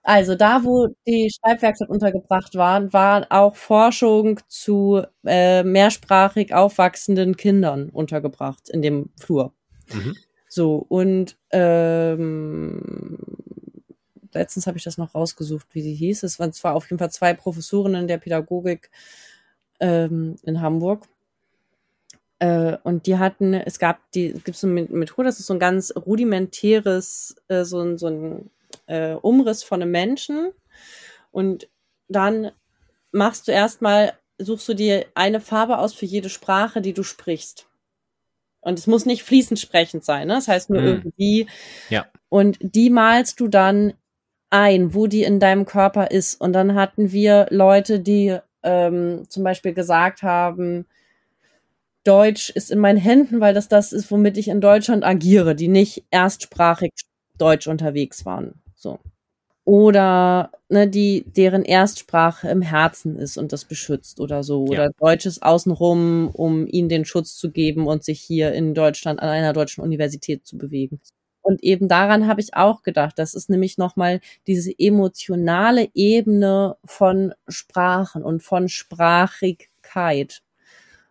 [0.03, 7.89] also da, wo die Schreibwerkstatt untergebracht war, war auch Forschung zu äh, mehrsprachig aufwachsenden Kindern
[7.89, 9.53] untergebracht in dem Flur.
[9.93, 10.15] Mhm.
[10.49, 13.17] So, und ähm,
[14.33, 16.23] letztens habe ich das noch rausgesucht, wie sie hieß.
[16.23, 18.91] Es waren zwar auf jeden Fall zwei Professorinnen der Pädagogik
[19.79, 21.07] ähm, in Hamburg.
[22.39, 25.59] Äh, und die hatten, es gab die, gibt so eine Methode, das ist so ein
[25.59, 28.49] ganz rudimentäres, äh, so, ein so ein
[28.87, 30.51] äh, Umriss von einem Menschen.
[31.31, 31.67] Und
[32.07, 32.51] dann
[33.11, 37.67] machst du erstmal, suchst du dir eine Farbe aus für jede Sprache, die du sprichst.
[38.61, 40.35] Und es muss nicht fließend sprechend sein, ne?
[40.35, 40.85] Das heißt nur mm.
[40.85, 41.47] irgendwie.
[41.89, 42.05] Ja.
[42.29, 43.93] Und die malst du dann
[44.49, 46.39] ein, wo die in deinem Körper ist.
[46.39, 50.85] Und dann hatten wir Leute, die ähm, zum Beispiel gesagt haben,
[52.03, 55.67] Deutsch ist in meinen Händen, weil das das ist, womit ich in Deutschland agiere, die
[55.67, 56.91] nicht erstsprachig
[57.37, 58.62] Deutsch unterwegs waren.
[58.83, 58.99] So.
[59.65, 64.65] Oder ne, die, deren Erstsprache im Herzen ist und das beschützt oder so.
[64.65, 64.89] Oder ja.
[64.99, 69.53] Deutsches außenrum, um ihnen den Schutz zu geben und sich hier in Deutschland an einer
[69.53, 70.99] deutschen Universität zu bewegen.
[71.41, 73.17] Und eben daran habe ich auch gedacht.
[73.17, 80.41] Das ist nämlich nochmal diese emotionale Ebene von Sprachen und von Sprachigkeit.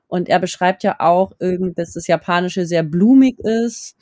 [0.09, 3.97] Und er beschreibt ja auch irgendwie, dass das Japanische sehr blumig ist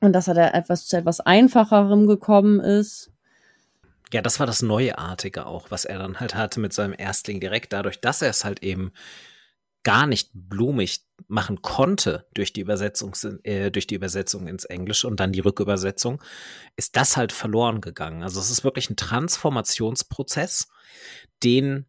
[0.00, 3.10] und dass er da etwas zu etwas Einfacherem gekommen ist.
[4.12, 7.72] Ja, das war das Neuartige auch, was er dann halt hatte mit seinem Erstling direkt,
[7.72, 8.92] dadurch, dass er es halt eben
[9.82, 15.20] gar nicht blumig machen konnte durch die Übersetzung, äh, durch die Übersetzung ins Englische und
[15.20, 16.20] dann die Rückübersetzung,
[16.76, 18.22] ist das halt verloren gegangen.
[18.22, 20.68] Also es ist wirklich ein Transformationsprozess,
[21.42, 21.86] den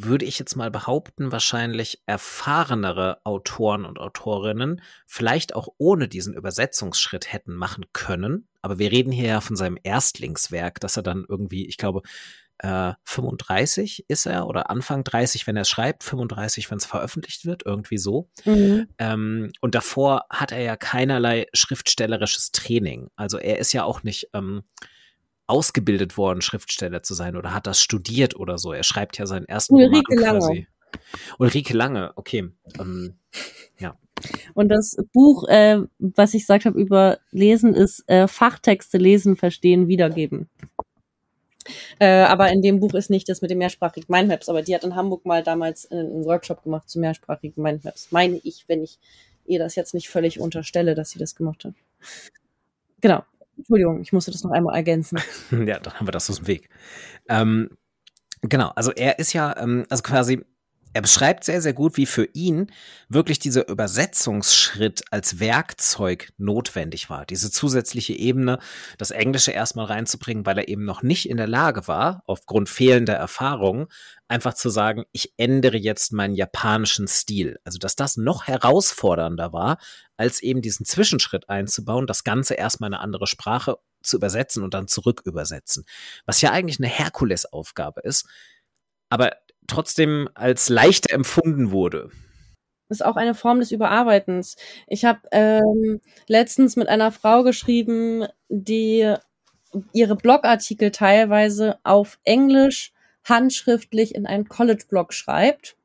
[0.00, 7.32] würde ich jetzt mal behaupten, wahrscheinlich erfahrenere Autoren und Autorinnen vielleicht auch ohne diesen Übersetzungsschritt
[7.32, 8.46] hätten machen können.
[8.62, 12.02] Aber wir reden hier ja von seinem Erstlingswerk, dass er dann irgendwie, ich glaube,
[12.58, 17.44] äh, 35 ist er oder Anfang 30, wenn er es schreibt, 35, wenn es veröffentlicht
[17.44, 18.28] wird, irgendwie so.
[18.44, 18.86] Mhm.
[18.98, 23.10] Ähm, und davor hat er ja keinerlei schriftstellerisches Training.
[23.16, 24.62] Also er ist ja auch nicht ähm,
[25.48, 28.72] ausgebildet worden, Schriftsteller zu sein oder hat das studiert oder so.
[28.72, 30.52] Er schreibt ja seinen ersten Ulrike Roman quasi.
[30.52, 30.66] Lange.
[31.38, 32.50] Ulrike Lange, okay.
[32.78, 33.18] Ähm,
[33.78, 33.96] ja.
[34.54, 39.88] Und das Buch, äh, was ich gesagt habe über Lesen, ist äh, Fachtexte lesen, verstehen,
[39.88, 40.48] wiedergeben.
[41.98, 44.84] Äh, aber in dem Buch ist nicht das mit den mehrsprachigen Mindmaps, aber die hat
[44.84, 48.08] in Hamburg mal damals einen Workshop gemacht zu mehrsprachigen Mindmaps.
[48.10, 48.98] Meine ich, wenn ich
[49.46, 51.74] ihr das jetzt nicht völlig unterstelle, dass sie das gemacht hat.
[53.00, 53.22] Genau.
[53.58, 55.18] Entschuldigung, ich musste das noch einmal ergänzen.
[55.50, 56.68] ja, dann haben wir das aus dem Weg.
[57.28, 57.70] Ähm,
[58.40, 60.44] genau, also er ist ja, ähm, also quasi,
[60.98, 62.72] er beschreibt sehr, sehr gut, wie für ihn
[63.08, 67.24] wirklich dieser Übersetzungsschritt als Werkzeug notwendig war.
[67.24, 68.58] Diese zusätzliche Ebene,
[68.96, 73.14] das Englische erstmal reinzubringen, weil er eben noch nicht in der Lage war, aufgrund fehlender
[73.14, 73.86] Erfahrung,
[74.26, 77.60] einfach zu sagen, ich ändere jetzt meinen japanischen Stil.
[77.62, 79.78] Also, dass das noch herausfordernder war,
[80.16, 84.74] als eben diesen Zwischenschritt einzubauen, das Ganze erstmal in eine andere Sprache zu übersetzen und
[84.74, 85.84] dann zurück übersetzen.
[86.26, 88.26] Was ja eigentlich eine Herkulesaufgabe ist,
[89.10, 89.36] aber
[89.68, 92.10] trotzdem als leichter empfunden wurde.
[92.88, 94.56] Das ist auch eine Form des Überarbeitens.
[94.86, 99.14] Ich habe ähm, letztens mit einer Frau geschrieben, die
[99.92, 102.92] ihre Blogartikel teilweise auf Englisch
[103.24, 105.76] handschriftlich in einen College-Blog schreibt,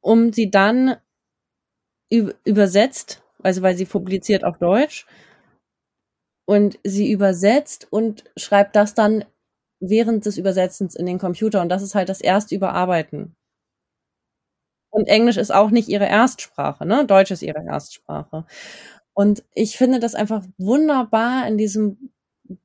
[0.00, 0.96] um sie dann
[2.10, 5.06] übersetzt, also weil sie publiziert auf Deutsch,
[6.46, 9.24] und sie übersetzt und schreibt das dann
[9.80, 11.60] während des Übersetzens in den Computer.
[11.62, 13.36] Und das ist halt das erste Überarbeiten.
[14.90, 17.04] Und Englisch ist auch nicht ihre Erstsprache, ne?
[17.06, 18.44] Deutsch ist ihre Erstsprache.
[19.14, 22.10] Und ich finde das einfach wunderbar in diesem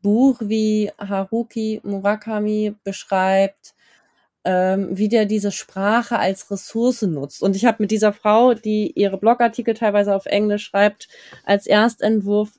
[0.01, 3.73] Buch, wie Haruki Murakami beschreibt,
[4.45, 7.43] ähm, wie der diese Sprache als Ressource nutzt.
[7.43, 11.07] Und ich habe mit dieser Frau, die ihre Blogartikel teilweise auf Englisch schreibt,
[11.45, 12.51] als Erstentwurf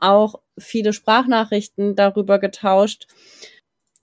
[0.00, 3.06] auch viele Sprachnachrichten darüber getauscht,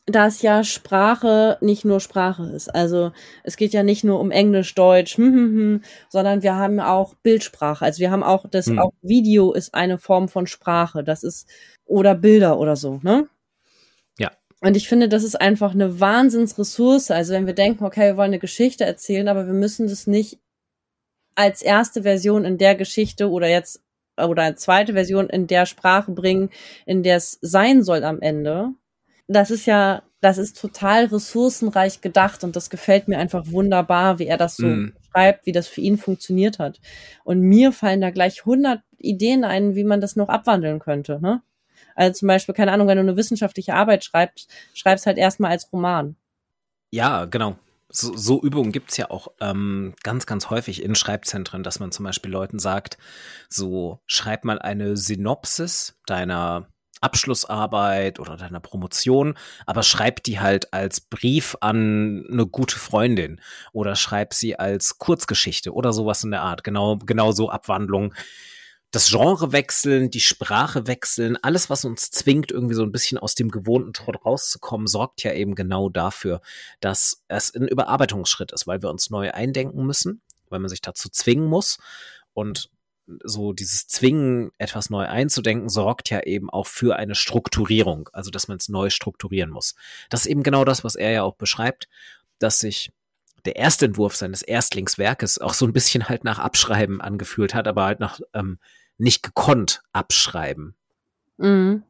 [0.06, 2.74] dass ja Sprache nicht nur Sprache ist.
[2.74, 3.12] Also
[3.44, 7.16] es geht ja nicht nur um Englisch, Deutsch, hm, hm, hm, sondern wir haben auch
[7.16, 7.84] Bildsprache.
[7.84, 8.78] Also wir haben auch das, hm.
[8.80, 11.04] auch Video ist eine Form von Sprache.
[11.04, 11.48] Das ist
[11.86, 13.28] oder Bilder oder so, ne?
[14.20, 14.32] Ja.
[14.62, 17.10] Und ich finde, das ist einfach eine Wahnsinnsressource.
[17.10, 20.40] Also wenn wir denken, okay, wir wollen eine Geschichte erzählen, aber wir müssen das nicht
[21.36, 23.82] als erste Version in der Geschichte oder jetzt
[24.18, 26.50] oder eine zweite Version in der Sprache bringen,
[26.86, 28.74] in der es sein soll am Ende.
[29.28, 34.28] Das ist ja, das ist total ressourcenreich gedacht und das gefällt mir einfach wunderbar, wie
[34.28, 34.94] er das so mm.
[35.12, 36.80] schreibt, wie das für ihn funktioniert hat.
[37.24, 41.42] Und mir fallen da gleich 100 Ideen ein, wie man das noch abwandeln könnte, ne?
[41.96, 45.72] Also zum Beispiel, keine Ahnung, wenn du eine wissenschaftliche Arbeit schreibst, schreibst halt erstmal als
[45.72, 46.16] Roman.
[46.92, 47.58] Ja, genau.
[47.90, 52.04] So, so Übungen gibt's ja auch ähm, ganz, ganz häufig in Schreibzentren, dass man zum
[52.04, 52.98] Beispiel Leuten sagt,
[53.48, 56.68] so schreib mal eine Synopsis deiner
[57.06, 63.40] Abschlussarbeit oder deiner Promotion, aber schreib die halt als Brief an eine gute Freundin
[63.74, 66.64] oder schreib sie als Kurzgeschichte oder sowas in der Art.
[66.64, 68.14] Genau, genau so Abwandlung.
[68.92, 73.36] Das Genre wechseln, die Sprache wechseln, alles, was uns zwingt, irgendwie so ein bisschen aus
[73.36, 76.42] dem gewohnten Trott rauszukommen, sorgt ja eben genau dafür,
[76.80, 81.10] dass es ein Überarbeitungsschritt ist, weil wir uns neu eindenken müssen, weil man sich dazu
[81.10, 81.78] zwingen muss.
[82.34, 82.70] Und
[83.24, 88.48] so dieses Zwingen, etwas neu einzudenken, sorgt ja eben auch für eine Strukturierung, also dass
[88.48, 89.76] man es neu strukturieren muss.
[90.10, 91.88] Das ist eben genau das, was er ja auch beschreibt,
[92.40, 92.92] dass sich
[93.46, 97.86] der erste Entwurf seines Erstlingswerkes auch so ein bisschen halt nach Abschreiben angefühlt hat, aber
[97.86, 98.60] halt nach ähm,
[98.98, 100.76] nicht gekonnt abschreiben.
[101.38, 101.84] Mhm.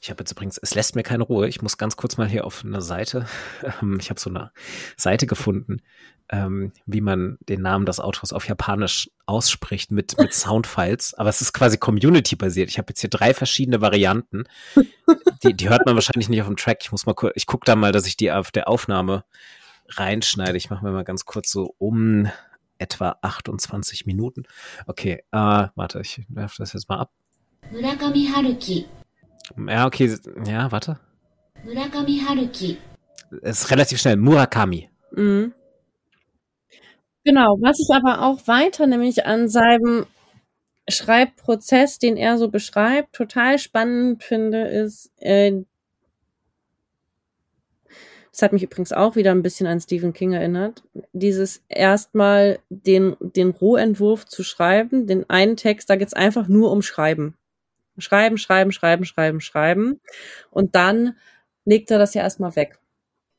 [0.00, 1.48] Ich habe jetzt übrigens, es lässt mir keine Ruhe.
[1.48, 3.26] Ich muss ganz kurz mal hier auf eine Seite,
[3.82, 4.52] ähm, ich habe so eine
[4.96, 5.82] Seite gefunden,
[6.30, 11.14] ähm, wie man den Namen des Autors auf Japanisch ausspricht mit, mit Soundfiles.
[11.14, 12.68] Aber es ist quasi Community-basiert.
[12.68, 14.44] Ich habe jetzt hier drei verschiedene Varianten.
[15.42, 16.78] Die, die hört man wahrscheinlich nicht auf dem Track.
[16.80, 19.24] Ich muss mal kurz, ich gucke da mal, dass ich die auf der Aufnahme
[19.90, 20.56] reinschneide.
[20.56, 22.30] Ich mache mir mal ganz kurz so um
[22.78, 24.44] etwa 28 Minuten.
[24.86, 27.10] Okay, äh, warte, ich werfe das jetzt mal ab.
[27.70, 28.86] Murakami Haruki.
[29.68, 30.98] Ja, okay, ja, warte.
[31.64, 32.78] Murakami Haruki.
[33.42, 34.16] Es ist relativ schnell.
[34.16, 34.88] Murakami.
[35.12, 35.52] Mhm.
[37.26, 40.06] Genau, was ich aber auch weiter nämlich an seinem
[40.88, 45.64] Schreibprozess, den er so beschreibt, total spannend finde, ist, äh,
[48.30, 53.16] das hat mich übrigens auch wieder ein bisschen an Stephen King erinnert, dieses erstmal den,
[53.18, 57.34] den Rohentwurf zu schreiben, den einen Text, da geht's einfach nur um Schreiben.
[57.98, 60.00] Schreiben, schreiben, schreiben, schreiben, schreiben.
[60.52, 61.16] Und dann
[61.64, 62.78] legt er das ja erstmal weg.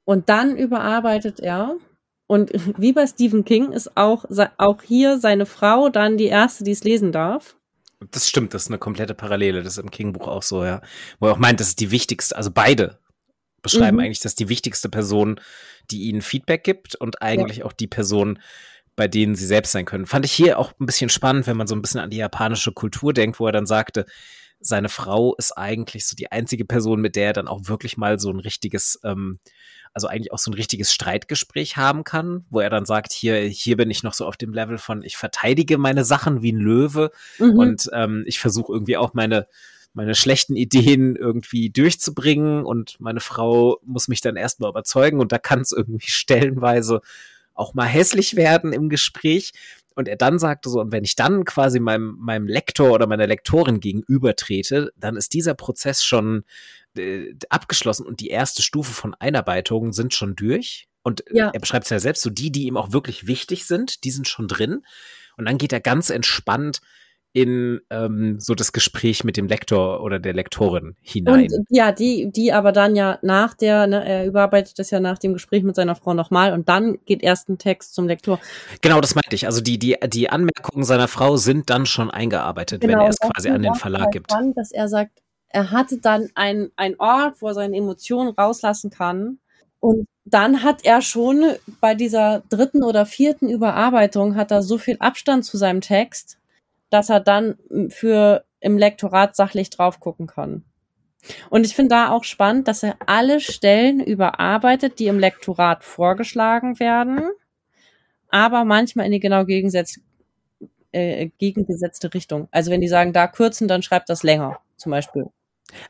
[0.04, 1.78] Und dann überarbeitet er
[2.27, 4.25] und wie bei Stephen King ist auch,
[4.57, 7.55] auch hier seine Frau dann die erste, die es lesen darf.
[8.11, 9.63] Das stimmt, das ist eine komplette Parallele.
[9.63, 10.81] Das ist im King-Buch auch so, ja.
[11.19, 12.99] Wo er auch meint, das ist die wichtigste, also beide
[13.63, 14.03] beschreiben mhm.
[14.03, 15.39] eigentlich, dass die wichtigste Person,
[15.89, 17.65] die ihnen Feedback gibt und eigentlich ja.
[17.65, 18.39] auch die Person,
[18.95, 20.05] bei denen sie selbst sein können.
[20.05, 22.71] Fand ich hier auch ein bisschen spannend, wenn man so ein bisschen an die japanische
[22.71, 24.05] Kultur denkt, wo er dann sagte,
[24.59, 28.19] seine Frau ist eigentlich so die einzige Person, mit der er dann auch wirklich mal
[28.19, 29.39] so ein richtiges ähm,
[29.97, 33.77] also eigentlich auch so ein richtiges Streitgespräch haben kann, wo er dann sagt, hier, hier
[33.77, 37.10] bin ich noch so auf dem Level von, ich verteidige meine Sachen wie ein Löwe
[37.39, 37.57] mhm.
[37.57, 39.47] und ähm, ich versuche irgendwie auch meine,
[39.95, 45.39] meine schlechten Ideen irgendwie durchzubringen und meine Frau muss mich dann erstmal überzeugen und da
[45.39, 47.01] kann es irgendwie stellenweise
[47.55, 49.51] auch mal hässlich werden im Gespräch.
[49.95, 53.25] Und er dann sagte so, und wenn ich dann quasi meinem, meinem Lektor oder meiner
[53.25, 56.43] Lektorin gegenüber trete, dann ist dieser Prozess schon
[56.97, 60.88] äh, abgeschlossen und die erste Stufe von Einarbeitung sind schon durch.
[61.03, 61.51] Und ja.
[61.53, 64.27] er beschreibt es ja selbst, so die, die ihm auch wirklich wichtig sind, die sind
[64.27, 64.83] schon drin.
[65.38, 66.81] Und dann geht er ganz entspannt
[67.38, 71.47] in ähm, so das Gespräch mit dem Lektor oder der Lektorin hinein.
[71.51, 75.19] Und, ja, die, die aber dann ja nach der, ne, er überarbeitet das ja nach
[75.19, 78.39] dem Gespräch mit seiner Frau nochmal und dann geht erst ein Text zum Lektor.
[78.81, 79.45] Genau, das meinte ich.
[79.45, 83.19] Also die, die, die Anmerkungen seiner Frau sind dann schon eingearbeitet, genau, wenn er es
[83.19, 84.31] quasi an den Verlag gibt.
[84.31, 88.89] Spannend, dass er sagt, er hatte dann ein, ein Ort, wo er seine Emotionen rauslassen
[88.89, 89.39] kann.
[89.79, 94.97] Und dann hat er schon bei dieser dritten oder vierten Überarbeitung hat er so viel
[94.99, 96.38] Abstand zu seinem Text,
[96.89, 97.57] dass er dann
[97.89, 100.63] für im Lektorat sachlich drauf gucken kann.
[101.49, 106.79] Und ich finde da auch spannend, dass er alle Stellen überarbeitet, die im Lektorat vorgeschlagen
[106.79, 107.21] werden,
[108.29, 109.99] aber manchmal in die genau gegensätz,
[110.91, 112.47] äh, gegengesetzte Richtung.
[112.51, 115.27] Also wenn die sagen, da kürzen, dann schreibt das länger, zum Beispiel.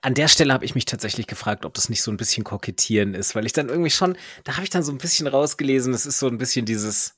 [0.02, 3.14] An der Stelle habe ich mich tatsächlich gefragt, ob das nicht so ein bisschen kokettieren
[3.14, 6.06] ist, weil ich dann irgendwie schon, da habe ich dann so ein bisschen rausgelesen, es
[6.06, 7.16] ist so ein bisschen dieses,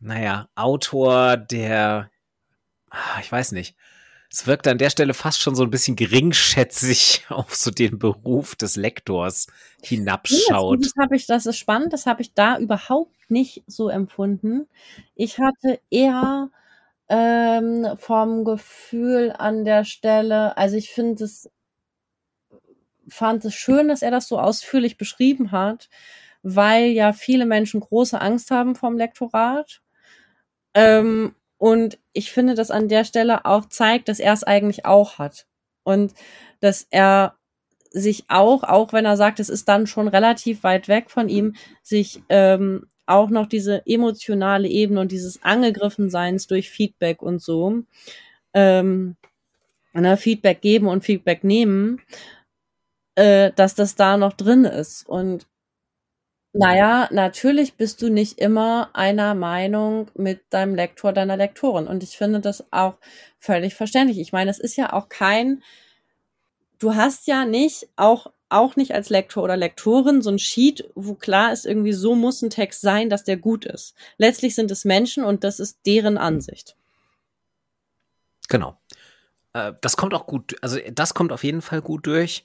[0.00, 2.10] naja, Autor, der,
[2.90, 3.76] ah, ich weiß nicht,
[4.32, 8.54] es wirkt an der Stelle fast schon so ein bisschen geringschätzig auf so den Beruf
[8.54, 9.48] des Lektors
[9.82, 10.84] hinabschaut.
[10.84, 14.68] Das, das habe ich, das ist spannend, das habe ich da überhaupt nicht so empfunden.
[15.14, 16.50] Ich hatte eher
[17.08, 21.50] ähm, vom Gefühl an der Stelle, also ich finde es
[23.10, 25.88] fand es schön, dass er das so ausführlich beschrieben hat,
[26.42, 29.82] weil ja viele Menschen große Angst haben vom Lektorat.
[30.74, 35.18] Ähm, und ich finde, dass an der Stelle auch zeigt, dass er es eigentlich auch
[35.18, 35.46] hat.
[35.82, 36.14] Und
[36.60, 37.34] dass er
[37.90, 41.54] sich auch, auch wenn er sagt, es ist dann schon relativ weit weg von ihm,
[41.82, 47.82] sich ähm, auch noch diese emotionale Ebene und dieses Angegriffenseins durch Feedback und so,
[48.54, 49.16] ähm,
[49.92, 52.00] ne, Feedback geben und Feedback nehmen,
[53.14, 55.08] äh, dass das da noch drin ist.
[55.08, 55.46] Und
[56.52, 61.86] naja, natürlich bist du nicht immer einer Meinung mit deinem Lektor, deiner Lektorin.
[61.86, 62.96] Und ich finde das auch
[63.38, 64.18] völlig verständlich.
[64.18, 65.62] Ich meine, es ist ja auch kein
[66.80, 71.14] du hast ja nicht auch auch nicht als Lektor oder Lektorin so ein Sheet, wo
[71.14, 73.94] klar ist, irgendwie so muss ein Text sein, dass der gut ist.
[74.18, 76.74] Letztlich sind es Menschen und das ist deren Ansicht.
[78.48, 78.76] Genau.
[79.52, 82.44] Äh, das kommt auch gut, also das kommt auf jeden Fall gut durch.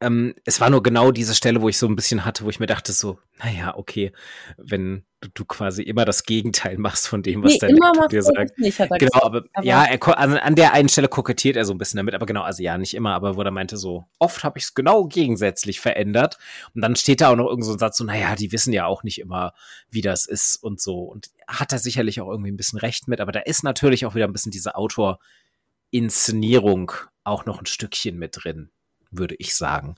[0.00, 2.58] Ähm, es war nur genau diese Stelle, wo ich so ein bisschen hatte, wo ich
[2.58, 4.12] mir dachte so, naja, okay,
[4.56, 8.22] wenn du, du quasi immer das Gegenteil machst von dem, was nee, dein Lektor dir
[8.22, 8.58] sagt.
[8.58, 11.74] Nicht, genau, gesagt, aber, aber, ja, er, also an der einen Stelle kokettiert er so
[11.74, 14.42] ein bisschen damit, aber genau, also ja, nicht immer, aber wo er meinte so, oft
[14.42, 16.38] habe ich es genau gegensätzlich verändert
[16.74, 18.86] und dann steht da auch noch irgend so ein Satz so, naja, die wissen ja
[18.86, 19.52] auch nicht immer,
[19.90, 23.20] wie das ist und so und hat er sicherlich auch irgendwie ein bisschen recht mit,
[23.20, 26.92] aber da ist natürlich auch wieder ein bisschen diese Autor-Inszenierung
[27.24, 28.70] auch noch ein Stückchen mit drin
[29.10, 29.96] würde ich sagen.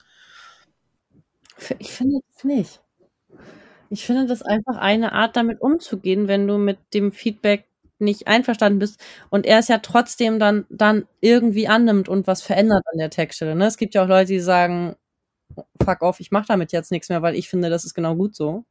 [1.78, 2.80] Ich finde es nicht.
[3.90, 7.66] Ich finde das einfach eine Art, damit umzugehen, wenn du mit dem Feedback
[7.98, 12.84] nicht einverstanden bist und er es ja trotzdem dann, dann irgendwie annimmt und was verändert
[12.90, 13.54] an der Textstelle.
[13.54, 13.66] Ne?
[13.66, 14.96] Es gibt ja auch Leute, die sagen,
[15.82, 18.34] fuck off, ich mache damit jetzt nichts mehr, weil ich finde, das ist genau gut
[18.34, 18.64] so.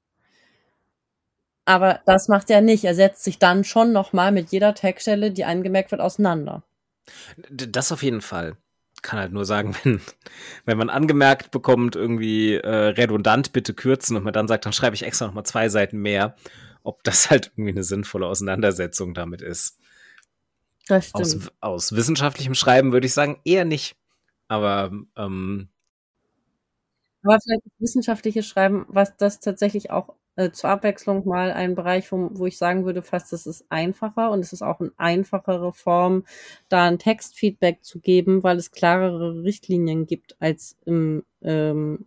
[1.65, 2.83] Aber das macht er nicht.
[2.83, 6.63] Er setzt sich dann schon nochmal mit jeder Textstelle, die angemerkt wird, auseinander.
[7.49, 8.57] Das auf jeden Fall
[9.01, 10.01] kann halt nur sagen, wenn,
[10.65, 14.95] wenn man angemerkt bekommt, irgendwie äh, redundant bitte kürzen und man dann sagt, dann schreibe
[14.95, 16.35] ich extra nochmal zwei Seiten mehr,
[16.83, 19.77] ob das halt irgendwie eine sinnvolle Auseinandersetzung damit ist.
[20.87, 21.25] Das stimmt.
[21.25, 23.95] Aus, aus wissenschaftlichem Schreiben würde ich sagen, eher nicht.
[24.47, 25.69] Aber ähm,
[27.23, 32.29] aber vielleicht wissenschaftliches Schreiben, was das tatsächlich auch äh, zur Abwechslung mal ein Bereich, wo,
[32.33, 36.25] wo ich sagen würde, fast das ist einfacher und es ist auch eine einfachere Form,
[36.69, 42.05] da ein Textfeedback zu geben, weil es klarere Richtlinien gibt als im ähm,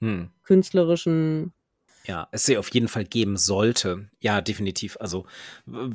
[0.00, 0.30] hm.
[0.42, 1.52] künstlerischen
[2.06, 4.10] ja, es sie auf jeden Fall geben sollte.
[4.20, 4.98] Ja, definitiv.
[5.00, 5.24] Also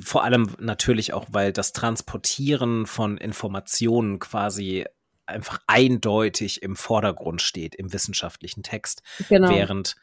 [0.01, 4.85] vor allem natürlich auch, weil das Transportieren von Informationen quasi
[5.27, 9.49] einfach eindeutig im Vordergrund steht im wissenschaftlichen Text, genau.
[9.49, 9.95] während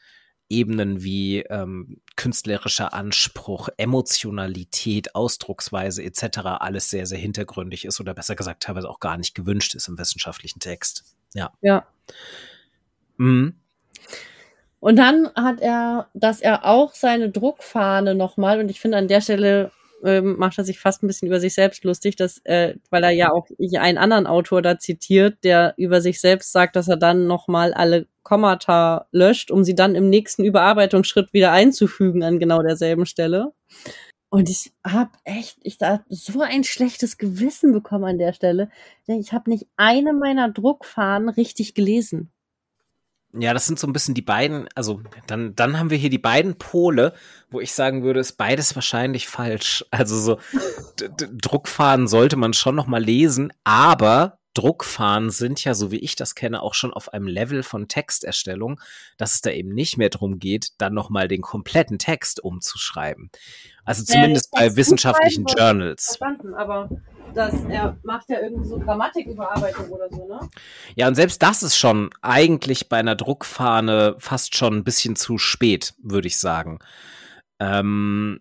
[0.49, 6.39] Ebenen wie ähm, künstlerischer Anspruch, Emotionalität, Ausdrucksweise etc.
[6.59, 9.97] alles sehr, sehr hintergründig ist oder besser gesagt teilweise auch gar nicht gewünscht ist im
[9.97, 11.03] wissenschaftlichen Text.
[11.33, 11.51] Ja.
[11.61, 11.85] Ja.
[13.17, 13.55] Mhm.
[14.79, 19.21] Und dann hat er, dass er auch seine Druckfahne nochmal, und ich finde an der
[19.21, 19.71] Stelle
[20.03, 23.11] ähm, macht er sich fast ein bisschen über sich selbst lustig, dass, äh, weil er
[23.11, 27.25] ja auch einen anderen Autor da zitiert, der über sich selbst sagt, dass er dann
[27.27, 33.05] nochmal alle Kommata löscht, um sie dann im nächsten Überarbeitungsschritt wieder einzufügen an genau derselben
[33.05, 33.53] Stelle.
[34.27, 38.69] Und ich habe echt, ich da so ein schlechtes Gewissen bekommen an der Stelle.
[39.05, 42.29] Ich habe nicht eine meiner Druckfahnen richtig gelesen.
[43.31, 46.17] Ja, das sind so ein bisschen die beiden, also dann, dann haben wir hier die
[46.17, 47.13] beiden Pole,
[47.49, 49.85] wo ich sagen würde, ist beides wahrscheinlich falsch.
[49.91, 50.39] Also so
[51.41, 56.33] Druckfahren sollte man schon noch mal lesen, aber Druckfahren sind ja, so wie ich das
[56.33, 58.79] kenne, auch schon auf einem Level von Texterstellung,
[59.17, 63.29] dass es da eben nicht mehr darum geht, dann noch mal den kompletten Text umzuschreiben.
[63.85, 66.17] Also zumindest ja, bei wissenschaftlichen Journals.
[66.17, 66.89] Verstanden, aber
[67.35, 70.39] das, er macht ja irgendwie so Grammatiküberarbeitung oder so, ne?
[70.95, 75.37] Ja, und selbst das ist schon eigentlich bei einer Druckfahne fast schon ein bisschen zu
[75.37, 76.79] spät, würde ich sagen.
[77.59, 78.39] Ähm,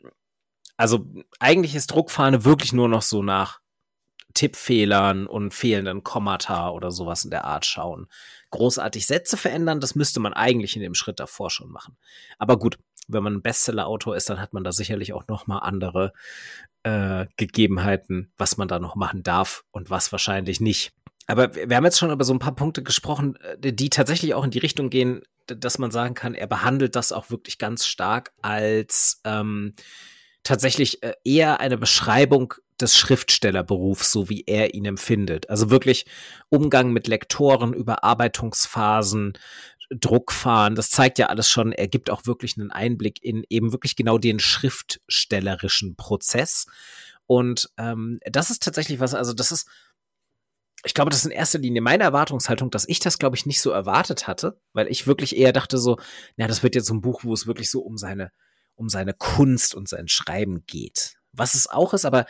[0.78, 1.04] also
[1.38, 3.60] eigentlich ist Druckfahne wirklich nur noch so nach
[4.36, 8.06] Tippfehlern und fehlenden Kommata oder sowas in der Art schauen.
[8.50, 11.96] Großartig Sätze verändern, das müsste man eigentlich in dem Schritt davor schon machen.
[12.38, 15.58] Aber gut, wenn man ein Bestseller-Autor ist, dann hat man da sicherlich auch noch mal
[15.58, 16.12] andere
[16.82, 20.92] äh, Gegebenheiten, was man da noch machen darf und was wahrscheinlich nicht.
[21.26, 24.44] Aber wir haben jetzt schon über so ein paar Punkte gesprochen, äh, die tatsächlich auch
[24.44, 28.32] in die Richtung gehen, dass man sagen kann, er behandelt das auch wirklich ganz stark
[28.42, 29.74] als ähm,
[30.42, 35.48] tatsächlich äh, eher eine Beschreibung des Schriftstellerberufs, so wie er ihn empfindet.
[35.50, 36.06] Also wirklich
[36.48, 39.34] Umgang mit Lektoren, Überarbeitungsphasen,
[39.90, 43.94] Druckfahren, das zeigt ja alles schon, er gibt auch wirklich einen Einblick in eben wirklich
[43.96, 46.66] genau den schriftstellerischen Prozess.
[47.26, 49.68] Und ähm, das ist tatsächlich was, also das ist,
[50.84, 53.60] ich glaube, das ist in erster Linie meine Erwartungshaltung, dass ich das, glaube ich, nicht
[53.60, 55.98] so erwartet hatte, weil ich wirklich eher dachte so,
[56.36, 58.30] na, das wird jetzt so ein Buch, wo es wirklich so um seine,
[58.74, 61.16] um seine Kunst und sein Schreiben geht.
[61.32, 62.26] Was es auch ist, aber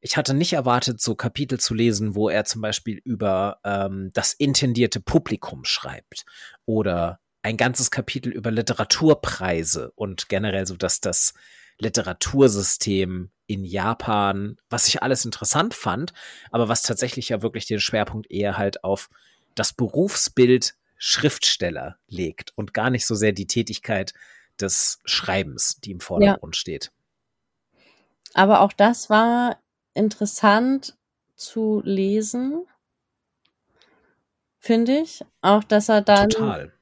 [0.00, 4.32] ich hatte nicht erwartet, so Kapitel zu lesen, wo er zum Beispiel über ähm, das
[4.32, 6.24] intendierte Publikum schreibt
[6.64, 11.34] oder ein ganzes Kapitel über Literaturpreise und generell so, dass das
[11.78, 16.12] Literatursystem in Japan, was ich alles interessant fand,
[16.50, 19.08] aber was tatsächlich ja wirklich den Schwerpunkt eher halt auf
[19.54, 24.14] das Berufsbild Schriftsteller legt und gar nicht so sehr die Tätigkeit
[24.60, 26.58] des Schreibens, die im Vordergrund ja.
[26.58, 26.90] steht.
[28.34, 29.58] Aber auch das war
[29.96, 30.96] interessant
[31.34, 32.66] zu lesen,
[34.58, 35.24] finde ich.
[35.42, 36.30] Auch, dass er dann.
[36.30, 36.72] Total.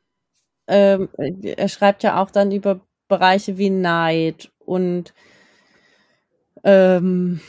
[0.67, 5.13] Ähm, er schreibt ja auch dann über Bereiche wie Neid und
[6.65, 7.41] ähm,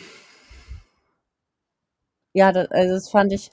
[2.34, 3.52] ja, das, also das fand ich.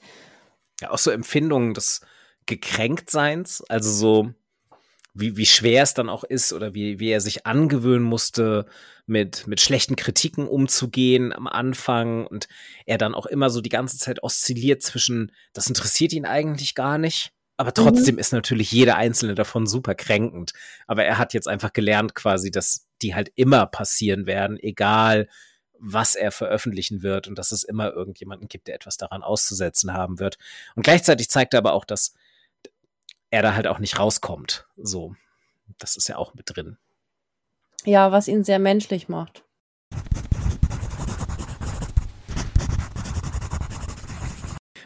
[0.81, 2.01] Ja, auch so Empfindungen des
[2.45, 4.33] Gekränktseins, also so,
[5.13, 8.65] wie, wie schwer es dann auch ist oder wie, wie er sich angewöhnen musste,
[9.05, 12.47] mit, mit schlechten Kritiken umzugehen am Anfang und
[12.85, 16.97] er dann auch immer so die ganze Zeit oszilliert zwischen, das interessiert ihn eigentlich gar
[16.97, 17.83] nicht, aber mhm.
[17.83, 18.19] trotzdem mhm.
[18.19, 20.53] ist natürlich jede einzelne davon super kränkend.
[20.87, 25.27] Aber er hat jetzt einfach gelernt quasi, dass die halt immer passieren werden, egal
[25.85, 30.19] was er veröffentlichen wird und dass es immer irgendjemanden gibt, der etwas daran auszusetzen haben
[30.19, 30.37] wird.
[30.75, 32.13] Und gleichzeitig zeigt er aber auch, dass
[33.31, 34.65] er da halt auch nicht rauskommt.
[34.77, 35.15] So,
[35.79, 36.77] das ist ja auch mit drin.
[37.85, 39.43] Ja, was ihn sehr menschlich macht.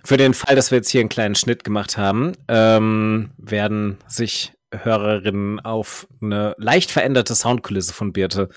[0.04, 4.54] Für den Fall, dass wir jetzt hier einen kleinen Schnitt gemacht haben, ähm, werden sich
[4.74, 8.50] Hörerinnen auf eine leicht veränderte Soundkulisse von Birte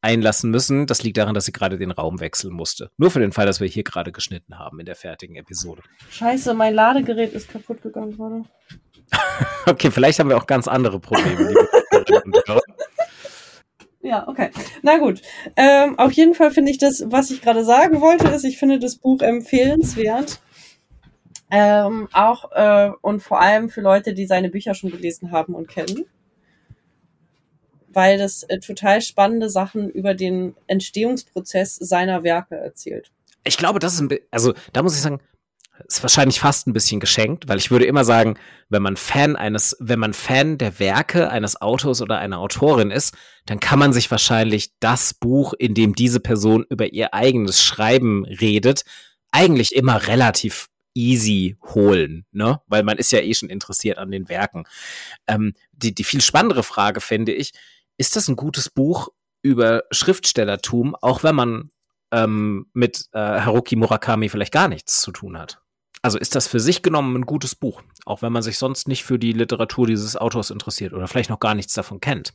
[0.00, 0.86] einlassen müssen.
[0.86, 2.90] Das liegt daran, dass sie gerade den Raum wechseln musste.
[2.98, 5.82] Nur für den Fall, dass wir hier gerade geschnitten haben in der fertigen Episode.
[6.10, 8.44] Scheiße, mein Ladegerät ist kaputt gegangen gerade.
[9.66, 11.52] okay, vielleicht haben wir auch ganz andere Probleme.
[14.06, 14.50] ja, okay.
[14.82, 15.20] Na gut.
[15.56, 18.78] Ähm, auf jeden Fall finde ich das, was ich gerade sagen wollte, ist, ich finde
[18.78, 20.40] das Buch empfehlenswert.
[21.50, 25.68] Ähm, auch äh, und vor allem für Leute, die seine Bücher schon gelesen haben und
[25.68, 26.06] kennen.
[27.88, 33.10] Weil das äh, total spannende Sachen über den Entstehungsprozess seiner Werke erzählt.
[33.44, 35.20] Ich glaube, das ist ein, also da muss ich sagen,
[35.86, 39.76] ist wahrscheinlich fast ein bisschen geschenkt, weil ich würde immer sagen, wenn man Fan eines,
[39.78, 43.14] wenn man Fan der Werke eines Autors oder einer Autorin ist,
[43.46, 48.24] dann kann man sich wahrscheinlich das Buch, in dem diese Person über ihr eigenes Schreiben
[48.24, 48.84] redet,
[49.30, 52.60] eigentlich immer relativ easy holen, ne?
[52.66, 54.64] Weil man ist ja eh schon interessiert an den Werken.
[55.26, 57.52] Ähm, die, die viel spannendere Frage finde ich,
[57.98, 59.08] ist das ein gutes Buch
[59.42, 61.70] über Schriftstellertum, auch wenn man
[62.12, 65.60] ähm, mit äh, Haruki Murakami vielleicht gar nichts zu tun hat?
[66.06, 69.02] Also ist das für sich genommen ein gutes Buch, auch wenn man sich sonst nicht
[69.02, 72.32] für die Literatur dieses Autors interessiert oder vielleicht noch gar nichts davon kennt?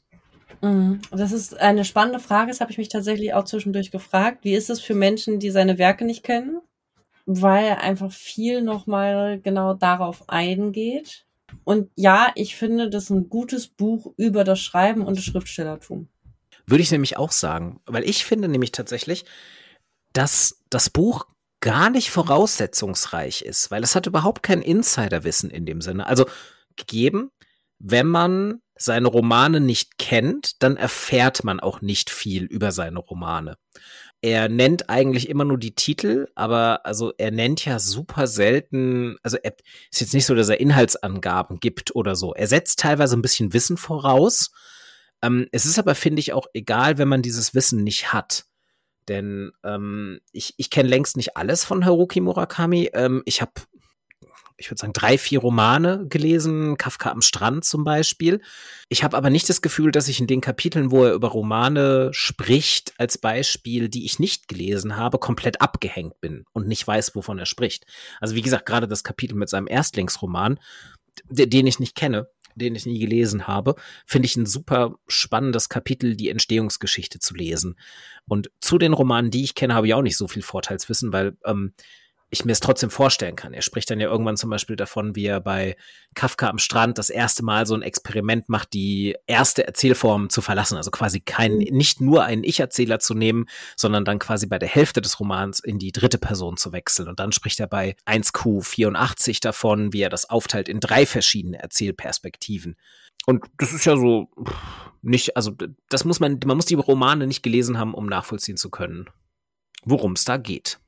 [0.61, 0.99] Mhm.
[1.09, 4.39] Das ist eine spannende Frage, das habe ich mich tatsächlich auch zwischendurch gefragt.
[4.43, 6.59] Wie ist es für Menschen, die seine Werke nicht kennen?
[7.25, 11.25] Weil einfach viel nochmal genau darauf eingeht.
[11.63, 16.09] Und ja, ich finde das ein gutes Buch über das Schreiben und das Schriftstellertum.
[16.65, 19.23] Würde ich nämlich auch sagen, weil ich finde nämlich tatsächlich,
[20.11, 21.25] dass das Buch
[21.61, 26.07] gar nicht voraussetzungsreich ist, weil es hat überhaupt kein Insiderwissen in dem Sinne.
[26.07, 26.25] Also
[26.75, 27.31] gegeben,
[27.79, 33.57] wenn man seine Romane nicht kennt, dann erfährt man auch nicht viel über seine Romane.
[34.21, 39.37] Er nennt eigentlich immer nur die Titel, aber also er nennt ja super selten, also
[39.37, 39.55] er
[39.91, 42.33] ist jetzt nicht so, dass er Inhaltsangaben gibt oder so.
[42.33, 44.51] Er setzt teilweise ein bisschen Wissen voraus.
[45.23, 48.45] Ähm, es ist aber, finde ich, auch egal, wenn man dieses Wissen nicht hat.
[49.07, 52.91] Denn ähm, ich, ich kenne längst nicht alles von Haruki Murakami.
[52.93, 53.51] Ähm, ich habe,
[54.57, 58.41] ich würde sagen, drei, vier Romane gelesen, Kafka am Strand zum Beispiel.
[58.89, 62.09] Ich habe aber nicht das Gefühl, dass ich in den Kapiteln, wo er über Romane
[62.13, 67.39] spricht, als Beispiel, die ich nicht gelesen habe, komplett abgehängt bin und nicht weiß, wovon
[67.39, 67.85] er spricht.
[68.19, 70.59] Also wie gesagt, gerade das Kapitel mit seinem Erstlingsroman,
[71.29, 73.75] den ich nicht kenne, den ich nie gelesen habe,
[74.05, 77.77] finde ich ein super spannendes Kapitel, die Entstehungsgeschichte zu lesen.
[78.27, 81.37] Und zu den Romanen, die ich kenne, habe ich auch nicht so viel Vorteilswissen, weil
[81.45, 81.73] ähm,
[82.31, 83.53] ich mir es trotzdem vorstellen kann.
[83.53, 85.75] Er spricht dann ja irgendwann zum Beispiel davon, wie er bei
[86.15, 90.77] Kafka am Strand das erste Mal so ein Experiment macht, die erste Erzählform zu verlassen.
[90.77, 91.65] Also quasi kein, mhm.
[91.71, 95.77] nicht nur einen Ich-Erzähler zu nehmen, sondern dann quasi bei der Hälfte des Romans in
[95.77, 97.09] die dritte Person zu wechseln.
[97.09, 102.77] Und dann spricht er bei 1Q84 davon, wie er das aufteilt in drei verschiedene Erzählperspektiven.
[103.25, 104.29] Und das ist ja so
[105.01, 105.51] nicht, also
[105.89, 109.09] das muss man, man muss die Romane nicht gelesen haben, um nachvollziehen zu können,
[109.83, 110.79] worum es da geht.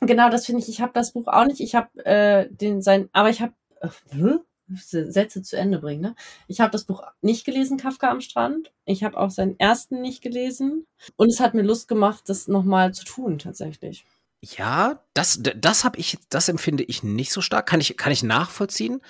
[0.00, 0.68] Genau, das finde ich.
[0.68, 1.60] Ich habe das Buch auch nicht.
[1.60, 4.38] Ich habe äh, den sein, aber ich habe äh,
[4.74, 6.00] Sätze zu Ende bringen.
[6.00, 6.14] Ne?
[6.48, 8.72] Ich habe das Buch nicht gelesen, Kafka am Strand.
[8.84, 10.86] Ich habe auch seinen ersten nicht gelesen
[11.16, 14.04] und es hat mir Lust gemacht, das nochmal zu tun tatsächlich.
[14.40, 17.66] Ja, das das habe ich, das empfinde ich nicht so stark.
[17.66, 19.00] Kann ich kann ich nachvollziehen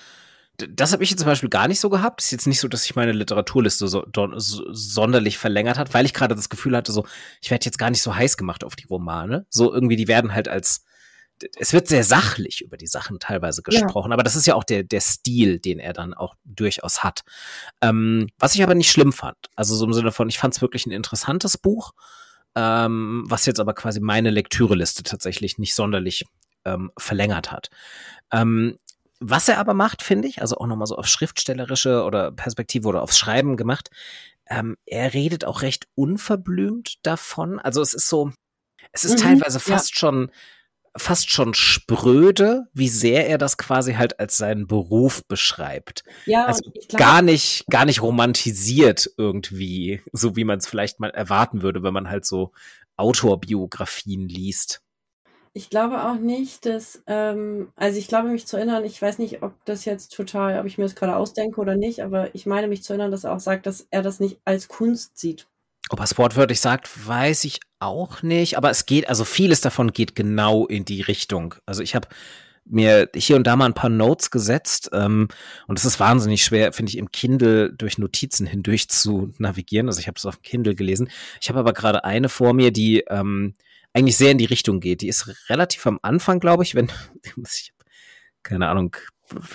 [0.57, 2.21] das habe ich jetzt zum Beispiel gar nicht so gehabt.
[2.21, 6.13] Ist jetzt nicht so, dass sich meine Literaturliste so, so sonderlich verlängert hat, weil ich
[6.13, 7.05] gerade das Gefühl hatte, so,
[7.41, 9.47] ich werde jetzt gar nicht so heiß gemacht auf die Romane.
[9.49, 10.85] So irgendwie, die werden halt als,
[11.57, 14.13] es wird sehr sachlich über die Sachen teilweise gesprochen, ja.
[14.13, 17.23] aber das ist ja auch der, der Stil, den er dann auch durchaus hat.
[17.81, 19.37] Ähm, was ich aber nicht schlimm fand.
[19.55, 21.93] Also so im Sinne von, ich fand es wirklich ein interessantes Buch,
[22.55, 26.25] ähm, was jetzt aber quasi meine Lektüreliste tatsächlich nicht sonderlich
[26.65, 27.69] ähm, verlängert hat.
[28.31, 28.77] Ähm,
[29.25, 33.01] was er aber macht, finde ich, also auch nochmal so auf schriftstellerische oder Perspektive oder
[33.01, 33.89] aufs Schreiben gemacht,
[34.49, 37.59] ähm, er redet auch recht unverblümt davon.
[37.59, 38.31] Also es ist so,
[38.91, 39.95] es ist mhm, teilweise fast ja.
[39.97, 40.31] schon
[40.95, 46.03] fast schon spröde, wie sehr er das quasi halt als seinen Beruf beschreibt.
[46.27, 51.09] Ja, also glaub, gar nicht, gar nicht romantisiert irgendwie, so wie man es vielleicht mal
[51.09, 52.51] erwarten würde, wenn man halt so
[52.95, 54.83] Autorbiografien liest.
[55.55, 59.43] Ich glaube auch nicht, dass, ähm, also ich glaube mich zu erinnern, ich weiß nicht,
[59.43, 62.67] ob das jetzt total, ob ich mir das gerade ausdenke oder nicht, aber ich meine
[62.67, 65.47] mich zu erinnern, dass er auch sagt, dass er das nicht als Kunst sieht.
[65.89, 69.93] Ob er es wortwörtlich sagt, weiß ich auch nicht, aber es geht, also vieles davon
[69.93, 71.53] geht genau in die Richtung.
[71.67, 72.07] Also ich habe
[72.65, 75.27] mir hier und da mal ein paar Notes gesetzt ähm,
[75.67, 79.87] und es ist wahnsinnig schwer, finde ich, im Kindle durch Notizen hindurch zu navigieren.
[79.87, 81.09] Also ich habe es auf dem Kindle gelesen.
[81.41, 83.53] Ich habe aber gerade eine vor mir, die ähm,
[83.93, 85.01] eigentlich sehr in die Richtung geht.
[85.01, 86.91] Die ist relativ am Anfang, glaube ich, wenn
[87.45, 87.73] ich
[88.43, 88.95] keine Ahnung,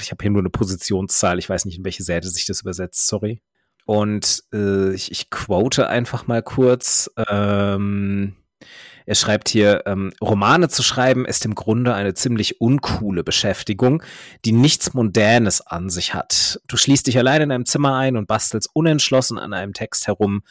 [0.00, 1.38] ich habe hier nur eine Positionszahl.
[1.38, 3.06] Ich weiß nicht, in welche Seite sich das übersetzt.
[3.06, 3.40] Sorry.
[3.84, 7.10] Und äh, ich, ich quote einfach mal kurz.
[7.28, 8.36] Ähm,
[9.06, 14.02] er schreibt hier, ähm, Romane zu schreiben ist im Grunde eine ziemlich uncoole Beschäftigung,
[14.44, 16.60] die nichts Modernes an sich hat.
[16.66, 20.42] Du schließt dich allein in einem Zimmer ein und bastelst unentschlossen an einem Text herum.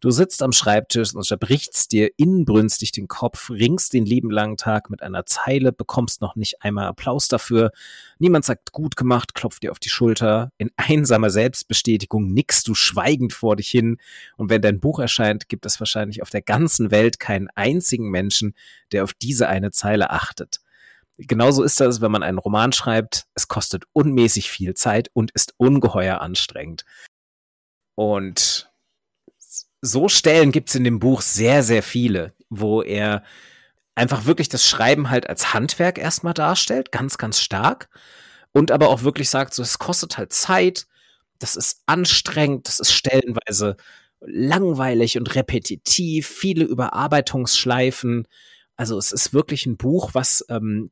[0.00, 4.88] Du sitzt am Schreibtisch und zerbrichst dir inbrünstig den Kopf, ringst den lieben langen Tag
[4.88, 7.70] mit einer Zeile, bekommst noch nicht einmal Applaus dafür.
[8.18, 10.52] Niemand sagt gut gemacht, klopft dir auf die Schulter.
[10.56, 13.98] In einsamer Selbstbestätigung nickst du schweigend vor dich hin.
[14.38, 18.54] Und wenn dein Buch erscheint, gibt es wahrscheinlich auf der ganzen Welt keinen einzigen Menschen,
[18.92, 20.60] der auf diese eine Zeile achtet.
[21.18, 23.26] Genauso ist das, wenn man einen Roman schreibt.
[23.34, 26.86] Es kostet unmäßig viel Zeit und ist ungeheuer anstrengend.
[27.96, 28.69] Und
[29.82, 33.22] so Stellen gibt's in dem Buch sehr, sehr viele, wo er
[33.94, 37.88] einfach wirklich das Schreiben halt als Handwerk erstmal darstellt, ganz, ganz stark.
[38.52, 40.86] Und aber auch wirklich sagt, so, es kostet halt Zeit,
[41.38, 43.76] das ist anstrengend, das ist stellenweise
[44.20, 48.26] langweilig und repetitiv, viele Überarbeitungsschleifen.
[48.76, 50.90] Also es ist wirklich ein Buch, was, ähm,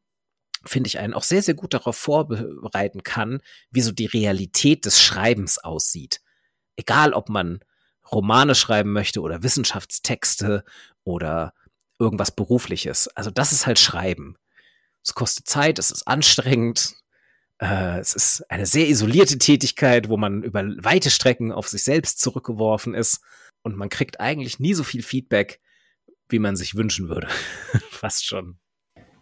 [0.64, 5.02] finde ich, einen auch sehr, sehr gut darauf vorbereiten kann, wie so die Realität des
[5.02, 6.20] Schreibens aussieht.
[6.76, 7.60] Egal, ob man
[8.12, 10.64] Romane schreiben möchte oder Wissenschaftstexte
[11.04, 11.54] oder
[11.98, 13.08] irgendwas Berufliches.
[13.08, 14.36] Also das ist halt Schreiben.
[15.02, 16.96] Es kostet Zeit, es ist anstrengend,
[17.58, 22.20] äh, es ist eine sehr isolierte Tätigkeit, wo man über weite Strecken auf sich selbst
[22.20, 23.20] zurückgeworfen ist
[23.62, 25.60] und man kriegt eigentlich nie so viel Feedback,
[26.28, 27.28] wie man sich wünschen würde.
[27.90, 28.58] Fast schon.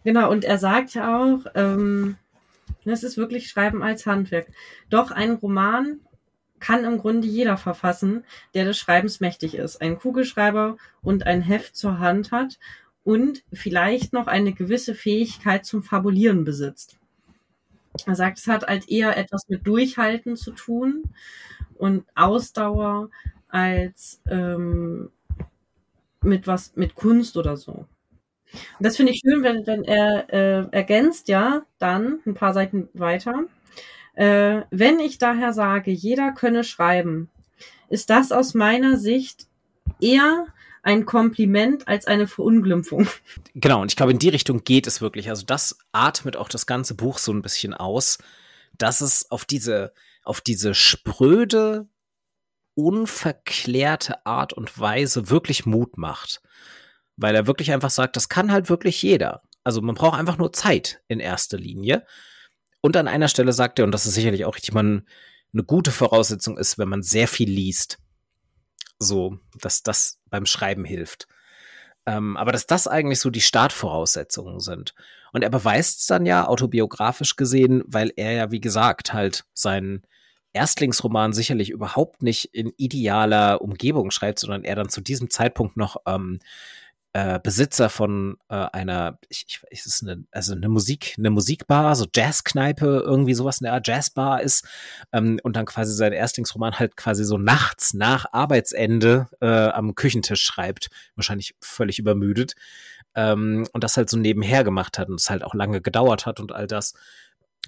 [0.04, 2.16] Genau, und er sagt ja auch, ähm,
[2.84, 4.46] es ist wirklich Schreiben als Handwerk.
[4.88, 6.00] Doch ein Roman
[6.60, 9.80] kann im Grunde jeder verfassen, der des Schreibens mächtig ist.
[9.80, 12.58] Ein Kugelschreiber und ein Heft zur Hand hat
[13.04, 16.98] und vielleicht noch eine gewisse Fähigkeit zum Fabulieren besitzt.
[18.04, 21.04] Er sagt, es hat halt eher etwas mit Durchhalten zu tun
[21.76, 23.10] und Ausdauer
[23.48, 25.10] als ähm,
[26.22, 27.72] mit was mit Kunst oder so.
[28.52, 32.88] Und das finde ich schön, wenn, wenn er äh, ergänzt ja dann ein paar Seiten
[32.94, 33.44] weiter.
[34.16, 37.30] Äh, wenn ich daher sage, jeder könne schreiben,
[37.88, 39.46] ist das aus meiner Sicht
[40.00, 40.46] eher
[40.82, 43.08] ein Kompliment als eine Verunglimpfung.
[43.54, 45.28] Genau, und ich glaube, in die Richtung geht es wirklich.
[45.28, 48.18] Also das atmet auch das ganze Buch so ein bisschen aus,
[48.78, 49.92] dass es auf diese,
[50.22, 51.88] auf diese spröde,
[52.74, 56.40] unverklärte Art und Weise wirklich Mut macht.
[57.16, 59.42] Weil er wirklich einfach sagt, das kann halt wirklich jeder.
[59.64, 62.06] Also man braucht einfach nur Zeit in erster Linie.
[62.80, 65.06] Und an einer Stelle sagt er, und das ist sicherlich auch richtig, man
[65.52, 67.98] eine gute Voraussetzung ist, wenn man sehr viel liest.
[68.98, 71.26] So, dass das beim Schreiben hilft.
[72.06, 74.94] Ähm, aber dass das eigentlich so die Startvoraussetzungen sind.
[75.32, 80.02] Und er beweist es dann ja autobiografisch gesehen, weil er ja, wie gesagt, halt seinen
[80.52, 85.98] Erstlingsroman sicherlich überhaupt nicht in idealer Umgebung schreibt, sondern er dann zu diesem Zeitpunkt noch
[86.06, 86.38] ähm,
[87.16, 91.96] äh, Besitzer von äh, einer, ich, ich, ist es eine, also eine Musik, eine Musikbar,
[91.96, 94.68] so Jazzkneipe, irgendwie sowas in der Art Jazzbar ist
[95.14, 100.42] ähm, und dann quasi sein Erstlingsroman halt quasi so nachts nach Arbeitsende äh, am Küchentisch
[100.42, 102.54] schreibt, wahrscheinlich völlig übermüdet
[103.14, 106.38] ähm, und das halt so nebenher gemacht hat und es halt auch lange gedauert hat
[106.38, 106.92] und all das,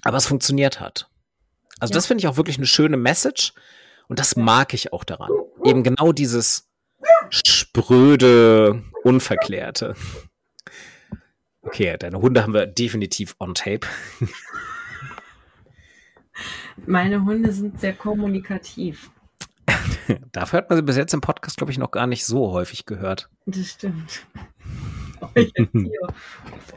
[0.03, 1.09] aber es funktioniert hat.
[1.79, 1.95] Also ja.
[1.95, 3.53] das finde ich auch wirklich eine schöne Message
[4.09, 5.31] und das mag ich auch daran.
[5.63, 6.69] Eben genau dieses
[7.79, 9.95] spröde, unverklärte.
[11.61, 13.87] Okay, deine Hunde haben wir definitiv on tape.
[16.85, 19.11] Meine Hunde sind sehr kommunikativ.
[20.31, 22.85] Dafür hat man sie bis jetzt im Podcast, glaube ich, noch gar nicht so häufig
[22.85, 23.29] gehört.
[23.45, 24.25] Das stimmt.
[25.41, 25.99] Ich jetzt hier.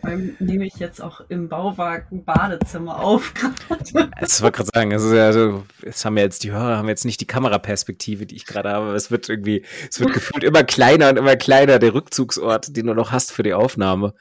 [0.01, 3.33] Vor allem nehme ich jetzt auch im Bauwagen Badezimmer auf.
[3.81, 7.21] Ich wollte gerade sagen, also, also, jetzt haben wir jetzt die Hörer haben jetzt nicht
[7.21, 11.11] die Kameraperspektive, die ich gerade habe, aber es wird irgendwie, es wird gefühlt immer kleiner
[11.11, 14.15] und immer kleiner, der Rückzugsort, den du noch hast für die Aufnahme.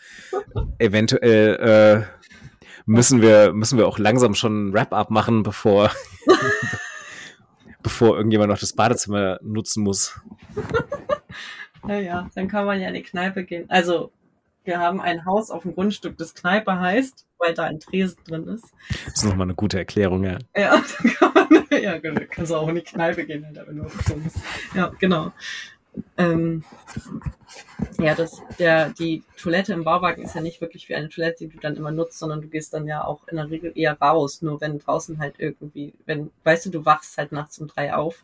[0.77, 2.21] Eventuell äh,
[2.85, 5.91] müssen wir, müssen wir auch langsam schon ein Wrap-up machen, bevor,
[7.83, 10.19] bevor irgendjemand noch das Badezimmer nutzen muss.
[11.83, 13.69] Naja, dann kann man ja in die Kneipe gehen.
[13.69, 14.11] Also,
[14.63, 18.47] wir haben ein Haus auf dem Grundstück, das Kneipe heißt, weil da ein Tresen drin
[18.47, 18.65] ist.
[19.05, 20.37] Das ist nochmal eine gute Erklärung, ja.
[20.55, 20.81] Ja,
[21.17, 24.37] kann man, ja, genau, kannst du auch in die Kneipe gehen, wenn du auf bist.
[24.75, 25.31] Ja, genau.
[26.17, 26.63] Ähm,
[27.99, 31.49] ja, das, der, die Toilette im Bauwagen ist ja nicht wirklich wie eine Toilette, die
[31.49, 34.41] du dann immer nutzt, sondern du gehst dann ja auch in der Regel eher raus.
[34.41, 38.23] Nur wenn draußen halt irgendwie, wenn, weißt du, du wachst halt nachts um drei auf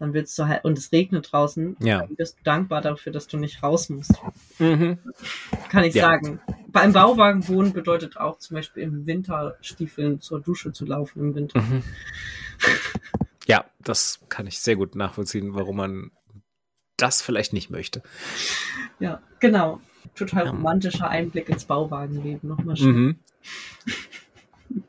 [0.00, 2.00] dann willst du halt, und es regnet draußen, ja.
[2.00, 4.14] dann bist du dankbar dafür, dass du nicht raus musst.
[4.58, 4.98] Mhm.
[5.68, 6.04] Kann ich Ja.
[6.04, 6.40] sagen.
[6.68, 11.60] Beim Bauwagen wohnen bedeutet auch zum Beispiel im Winterstiefeln zur Dusche zu laufen im Winter.
[11.60, 11.82] Mhm.
[13.46, 16.10] Ja, das kann ich sehr gut nachvollziehen, warum man
[16.96, 18.02] das vielleicht nicht möchte.
[19.00, 19.80] Ja, genau.
[20.14, 22.48] Total romantischer Einblick ins Bauwagenleben.
[22.48, 22.96] Nochmal schön.
[22.96, 23.18] Mhm.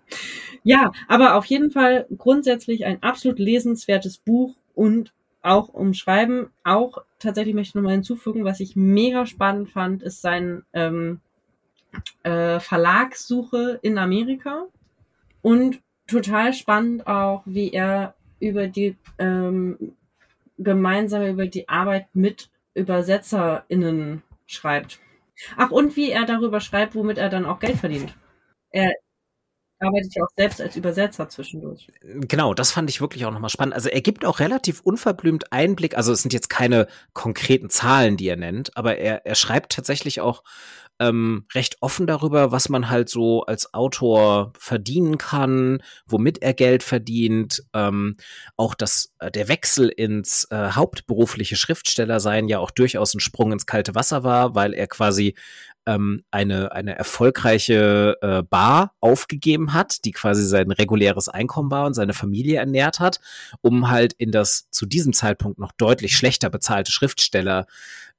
[0.63, 6.49] Ja, aber auf jeden Fall grundsätzlich ein absolut lesenswertes Buch und auch umschreiben.
[6.63, 11.19] Auch tatsächlich möchte ich nochmal hinzufügen, was ich mega spannend fand, ist sein ähm,
[12.23, 14.65] äh, Verlagssuche in Amerika
[15.41, 19.93] und total spannend auch, wie er über die ähm,
[20.57, 24.99] gemeinsam über die Arbeit mit ÜbersetzerInnen schreibt.
[25.57, 28.15] Ach, und wie er darüber schreibt, womit er dann auch Geld verdient.
[28.69, 28.93] Er
[29.81, 31.87] arbeitet ja auch selbst als Übersetzer zwischendurch.
[32.01, 33.73] Genau, das fand ich wirklich auch nochmal spannend.
[33.73, 38.27] Also er gibt auch relativ unverblümt Einblick, also es sind jetzt keine konkreten Zahlen, die
[38.27, 40.43] er nennt, aber er, er schreibt tatsächlich auch
[41.01, 46.83] ähm, recht offen darüber, was man halt so als Autor verdienen kann, womit er Geld
[46.83, 47.63] verdient.
[47.73, 48.17] Ähm,
[48.55, 53.65] auch das, äh, der Wechsel ins äh, hauptberufliche Schriftstellersein ja auch durchaus ein Sprung ins
[53.65, 55.35] kalte Wasser war, weil er quasi
[55.87, 61.95] ähm, eine, eine erfolgreiche äh, Bar aufgegeben hat, die quasi sein reguläres Einkommen war und
[61.95, 63.19] seine Familie ernährt hat,
[63.61, 67.65] um halt in das zu diesem Zeitpunkt noch deutlich schlechter bezahlte Schriftsteller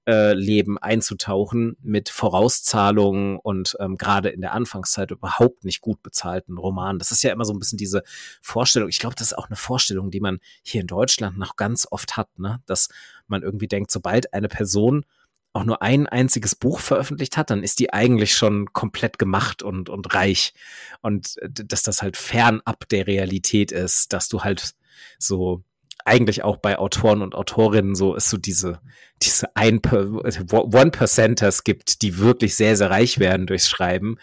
[0.07, 6.59] äh, Leben einzutauchen mit Vorauszahlungen und ähm, gerade in der Anfangszeit überhaupt nicht gut bezahlten
[6.59, 6.99] Romanen.
[6.99, 8.03] Das ist ja immer so ein bisschen diese
[8.41, 8.89] Vorstellung.
[8.89, 12.17] Ich glaube, das ist auch eine Vorstellung, die man hier in Deutschland noch ganz oft
[12.17, 12.61] hat, ne?
[12.67, 12.89] dass
[13.29, 15.05] man irgendwie denkt, sobald eine Person
[15.53, 19.89] auch nur ein einziges Buch veröffentlicht hat, dann ist die eigentlich schon komplett gemacht und,
[19.89, 20.55] und reich.
[21.03, 24.75] Und äh, dass das halt fernab der Realität ist, dass du halt
[25.19, 25.63] so
[26.05, 28.81] eigentlich auch bei Autoren und Autorinnen so ist so diese,
[29.23, 34.17] diese ein One-Percenters gibt, die wirklich sehr, sehr reich werden durchs Schreiben.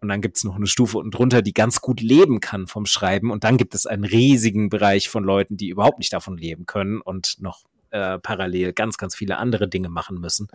[0.00, 3.30] Und dann gibt's noch eine Stufe unten drunter, die ganz gut leben kann vom Schreiben.
[3.30, 7.00] Und dann gibt es einen riesigen Bereich von Leuten, die überhaupt nicht davon leben können
[7.00, 10.48] und noch äh, parallel ganz, ganz viele andere Dinge machen müssen.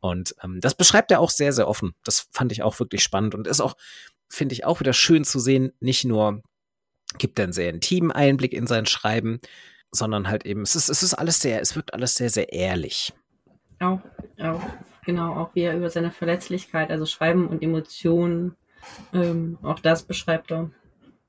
[0.00, 1.92] Und ähm, das beschreibt er auch sehr, sehr offen.
[2.04, 3.76] Das fand ich auch wirklich spannend und ist auch,
[4.28, 6.42] finde ich, auch wieder schön zu sehen, nicht nur
[7.18, 9.38] gibt er einen sehr intimen Einblick in sein Schreiben,
[9.90, 13.12] sondern halt eben, es ist, es ist alles sehr, es wirkt alles sehr, sehr ehrlich.
[13.82, 14.00] Auch,
[14.40, 14.62] auch,
[15.04, 18.56] genau, auch wie er über seine Verletzlichkeit, also Schreiben und Emotionen,
[19.12, 20.70] ähm, auch das beschreibt er.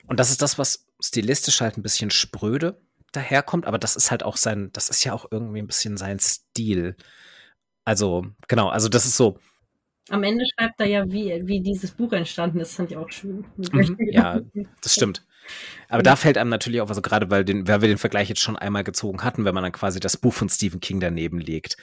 [0.07, 2.79] Und das ist das, was stilistisch halt ein bisschen spröde
[3.11, 6.19] daherkommt, aber das ist halt auch sein, das ist ja auch irgendwie ein bisschen sein
[6.19, 6.95] Stil.
[7.85, 9.39] Also, genau, also das ist so,
[10.09, 13.45] Am Ende schreibt er ja, wie, wie dieses Buch entstanden ist, fand ich auch schön.
[13.55, 14.41] Mhm, ja,
[14.81, 15.25] das stimmt.
[15.89, 18.41] Aber da fällt einem natürlich auch, also gerade weil, den, weil wir den Vergleich jetzt
[18.41, 21.77] schon einmal gezogen hatten, wenn man dann quasi das Buch von Stephen King daneben legt,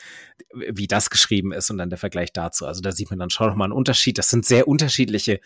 [0.53, 2.67] wie das geschrieben ist und dann der Vergleich dazu.
[2.67, 4.19] Also da sieht man dann schon nochmal einen Unterschied.
[4.19, 5.41] Das sind sehr unterschiedliche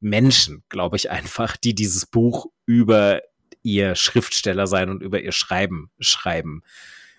[0.00, 3.22] Menschen, glaube ich einfach, die dieses Buch über
[3.62, 6.62] ihr Schriftsteller sein und über ihr Schreiben schreiben.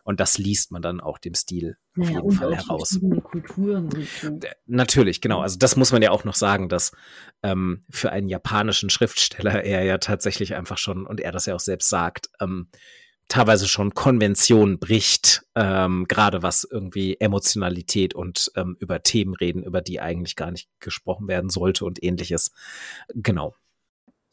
[0.06, 3.00] Und das liest man dann auch dem Stil auf Naja, jeden Fall heraus.
[3.24, 3.90] Kulturen
[4.22, 4.40] so.
[4.68, 5.42] Natürlich, genau.
[5.42, 6.92] Also das muss man ja auch noch sagen, dass
[7.42, 11.60] ähm, für einen japanischen Schriftsteller er ja tatsächlich einfach schon, und er das ja auch
[11.60, 12.70] selbst sagt, ähm,
[13.30, 19.82] teilweise schon Konvention bricht, ähm, gerade was irgendwie Emotionalität und ähm, über Themen reden, über
[19.82, 22.52] die eigentlich gar nicht gesprochen werden sollte und ähnliches.
[23.16, 23.56] Genau.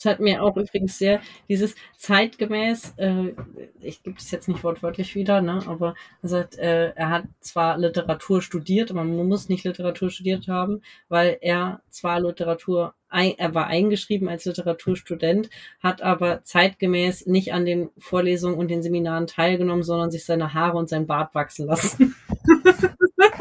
[0.02, 3.34] Es hat mir auch übrigens sehr dieses zeitgemäß, äh,
[3.80, 7.78] ich gebe es jetzt nicht wortwörtlich wieder, ne, aber er sagt, äh, er hat zwar
[7.78, 13.68] Literatur studiert, aber man muss nicht Literatur studiert haben, weil er zwar Literatur, er war
[13.68, 15.50] eingeschrieben als Literaturstudent,
[15.80, 20.78] hat aber zeitgemäß nicht an den Vorlesungen und den Seminaren teilgenommen, sondern sich seine Haare
[20.78, 22.16] und sein Bart wachsen lassen.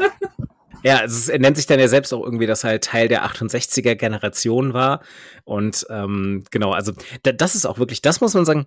[0.82, 3.24] Ja, also er nennt sich dann ja selbst auch irgendwie, dass er halt Teil der
[3.24, 5.00] 68er Generation war.
[5.44, 8.66] Und ähm, genau, also da, das ist auch wirklich, das muss man sagen,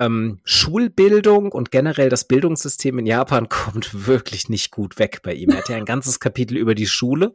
[0.00, 5.50] ähm, Schulbildung und generell das Bildungssystem in Japan kommt wirklich nicht gut weg bei ihm.
[5.50, 7.34] Er hat ja ein ganzes Kapitel über die Schule,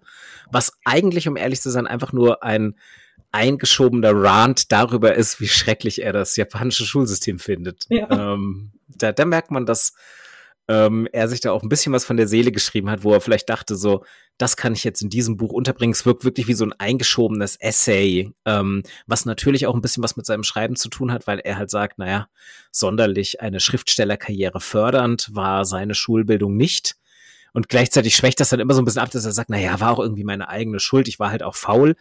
[0.51, 2.76] was eigentlich, um ehrlich zu sein, einfach nur ein
[3.32, 7.86] eingeschobener Rant darüber ist, wie schrecklich er das japanische Schulsystem findet.
[7.89, 8.34] Ja.
[8.34, 9.93] Ähm, da, da merkt man, dass
[10.68, 13.22] ähm, er sich da auch ein bisschen was von der Seele geschrieben hat, wo er
[13.22, 14.03] vielleicht dachte, so,
[14.38, 15.93] das kann ich jetzt in diesem Buch unterbringen.
[15.93, 20.18] Es wirkt wirklich wie so ein eingeschobenes Essay, ähm, was natürlich auch ein bisschen was
[20.18, 22.28] mit seinem Schreiben zu tun hat, weil er halt sagt, naja,
[22.72, 26.95] sonderlich eine Schriftstellerkarriere fördernd war seine Schulbildung nicht.
[27.53, 29.91] Und gleichzeitig schwächt das dann immer so ein bisschen ab, dass er sagt, naja, war
[29.91, 31.95] auch irgendwie meine eigene Schuld, ich war halt auch faul.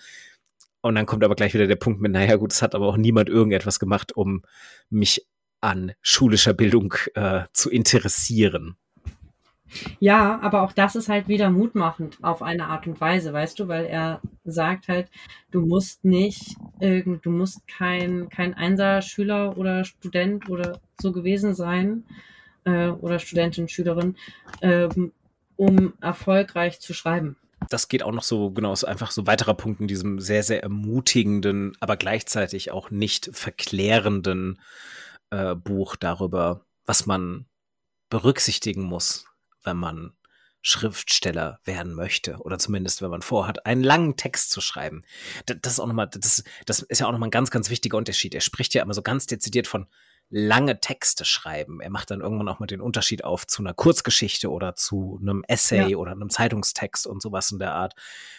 [0.83, 2.97] Und dann kommt aber gleich wieder der Punkt mit, naja gut, es hat aber auch
[2.97, 4.43] niemand irgendetwas gemacht, um
[4.91, 5.27] mich
[5.67, 8.77] an schulischer Bildung äh, zu interessieren.
[9.99, 13.67] Ja, aber auch das ist halt wieder mutmachend auf eine Art und Weise, weißt du,
[13.67, 15.09] weil er sagt halt,
[15.51, 22.05] du musst nicht, irgend, du musst kein, kein Einser-Schüler oder Student oder so gewesen sein,
[22.65, 24.15] äh, oder Studentin, Schülerin,
[24.63, 25.13] ähm,
[25.57, 27.37] um erfolgreich zu schreiben.
[27.69, 30.63] Das geht auch noch so, genau, ist einfach so weiterer Punkt in diesem sehr, sehr
[30.63, 34.61] ermutigenden, aber gleichzeitig auch nicht verklärenden
[35.37, 37.47] äh, Buch darüber, was man
[38.09, 39.27] berücksichtigen muss,
[39.65, 40.13] wenn man
[40.63, 45.05] Schriftsteller werden möchte oder zumindest wenn man vorhat, einen langen Text zu schreiben.
[45.45, 48.35] Das, ist auch nochmal, das, das ist ja auch nochmal ein ganz, ganz wichtiger Unterschied.
[48.35, 49.87] Er spricht ja immer so ganz dezidiert von
[50.29, 51.81] lange Texte schreiben.
[51.81, 55.45] Er macht dann irgendwann auch mal den Unterschied auf zu einer Kurzgeschichte oder zu einem
[55.47, 55.97] Essay ja.
[55.97, 57.95] oder einem Zeitungstext und sowas in der Art.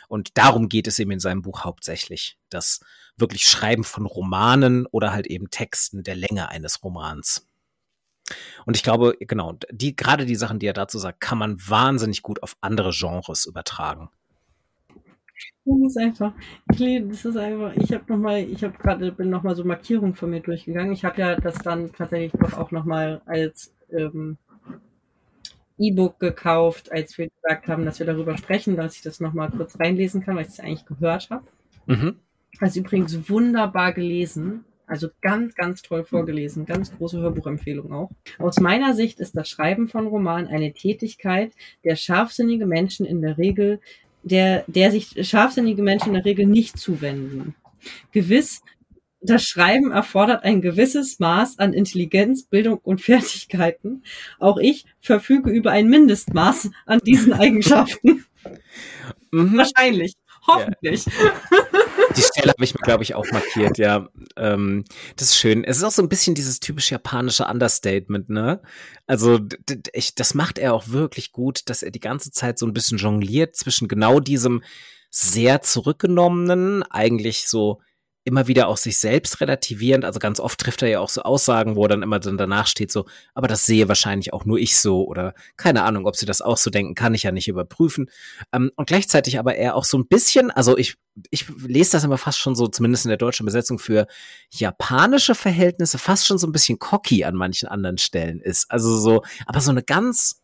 [0.07, 2.37] Und darum geht es ihm in seinem Buch hauptsächlich.
[2.49, 2.81] Das
[3.15, 7.47] wirklich Schreiben von Romanen oder halt eben Texten der Länge eines Romans.
[8.65, 12.21] Und ich glaube, genau, die, gerade die Sachen, die er dazu sagt, kann man wahnsinnig
[12.21, 14.09] gut auf andere Genres übertragen.
[15.65, 16.33] Das ist einfach,
[16.67, 20.39] das ist einfach, ich habe nochmal, ich habe gerade, bin nochmal so Markierungen von mir
[20.39, 20.93] durchgegangen.
[20.93, 24.37] Ich habe ja das dann tatsächlich doch auch nochmal als ähm,
[25.77, 29.79] E-Book gekauft, als wir gesagt haben, dass wir darüber sprechen, dass ich das nochmal kurz
[29.79, 31.45] reinlesen kann, weil ich es eigentlich gehört habe.
[31.85, 32.15] Mhm.
[32.59, 34.63] Also übrigens wunderbar gelesen.
[34.87, 36.65] Also ganz, ganz toll vorgelesen.
[36.65, 38.09] Ganz große Hörbuchempfehlung auch.
[38.39, 41.51] Aus meiner Sicht ist das Schreiben von Romanen eine Tätigkeit,
[41.83, 43.81] der scharfsinnige Menschen in der Regel
[44.27, 47.55] der, der sich scharfsinnige Menschen in der Regel nicht zuwenden.
[48.11, 48.61] Gewiss,
[49.21, 54.03] das Schreiben erfordert ein gewisses Maß an Intelligenz, Bildung und Fertigkeiten.
[54.39, 58.25] Auch ich verfüge über ein Mindestmaß an diesen Eigenschaften.
[59.31, 59.57] Mhm.
[59.57, 60.13] Wahrscheinlich.
[60.47, 61.05] Hoffentlich.
[61.05, 61.81] Ja.
[62.17, 64.09] Die Stelle habe ich mir, glaube ich, auch markiert, ja.
[64.35, 64.83] Ähm,
[65.15, 65.63] das ist schön.
[65.63, 68.61] Es ist auch so ein bisschen dieses typische japanische Understatement, ne?
[69.05, 69.39] Also,
[69.93, 72.97] ich, das macht er auch wirklich gut, dass er die ganze Zeit so ein bisschen
[72.97, 74.63] jongliert zwischen genau diesem
[75.09, 77.81] sehr zurückgenommenen, eigentlich so
[78.27, 80.05] immer wieder auch sich selbst relativierend.
[80.05, 82.67] Also ganz oft trifft er ja auch so Aussagen, wo er dann immer dann danach
[82.67, 86.25] steht so, aber das sehe wahrscheinlich auch nur ich so oder keine Ahnung, ob sie
[86.25, 88.11] das auch so denken, kann ich ja nicht überprüfen.
[88.51, 90.95] Ähm, und gleichzeitig aber er auch so ein bisschen, also ich,
[91.31, 94.07] ich lese das immer fast schon so, zumindest in der deutschen Besetzung für
[94.51, 98.69] japanische Verhältnisse, fast schon so ein bisschen cocky an manchen anderen Stellen ist.
[98.69, 100.41] Also so, aber so eine ganz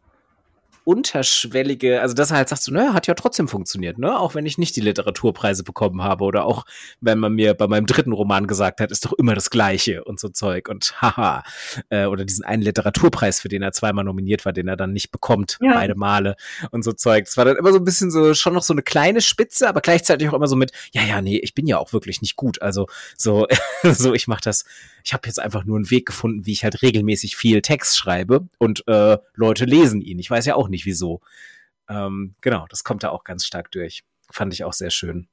[0.86, 4.20] unterschwellige, also dass er halt sagt so, naja, hat ja trotzdem funktioniert, ne?
[4.20, 6.66] Auch wenn ich nicht die Literaturpreise bekommen habe oder auch
[7.02, 10.20] wenn man mir bei meinem dritten Roman gesagt hat, ist doch immer das Gleiche und
[10.20, 11.44] so Zeug und haha.
[11.90, 15.12] Äh, oder diesen einen Literaturpreis, für den er zweimal nominiert war, den er dann nicht
[15.12, 15.74] bekommt, ja.
[15.74, 16.36] beide Male
[16.72, 17.26] und so Zeug.
[17.28, 19.82] Es war dann immer so ein bisschen so, schon noch so eine kleine Spitze, aber
[19.82, 22.62] gleichzeitig auch immer so mit, ja, ja, nee, ich bin ja auch wirklich nicht gut.
[22.62, 23.48] Also so,
[23.84, 24.66] so, ich mach das,
[25.04, 28.48] ich habe jetzt einfach nur einen Weg gefunden, wie ich halt regelmäßig viel Text schreibe
[28.58, 30.20] und äh, Leute lesen ihn.
[30.20, 31.22] Ich weiß ja auch nicht wieso.
[31.88, 34.04] Ähm, genau, das kommt da auch ganz stark durch.
[34.30, 35.28] Fand ich auch sehr schön.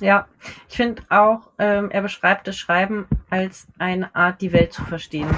[0.00, 0.28] Ja,
[0.68, 5.28] ich finde auch, ähm, er beschreibt das Schreiben als eine Art, die Welt zu verstehen.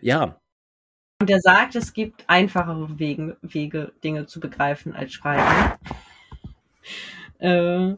[0.00, 0.38] Ja.
[1.20, 5.78] Und er sagt, es gibt einfachere Wege, Wege Dinge zu begreifen als Schreiben.
[7.38, 7.96] Äh,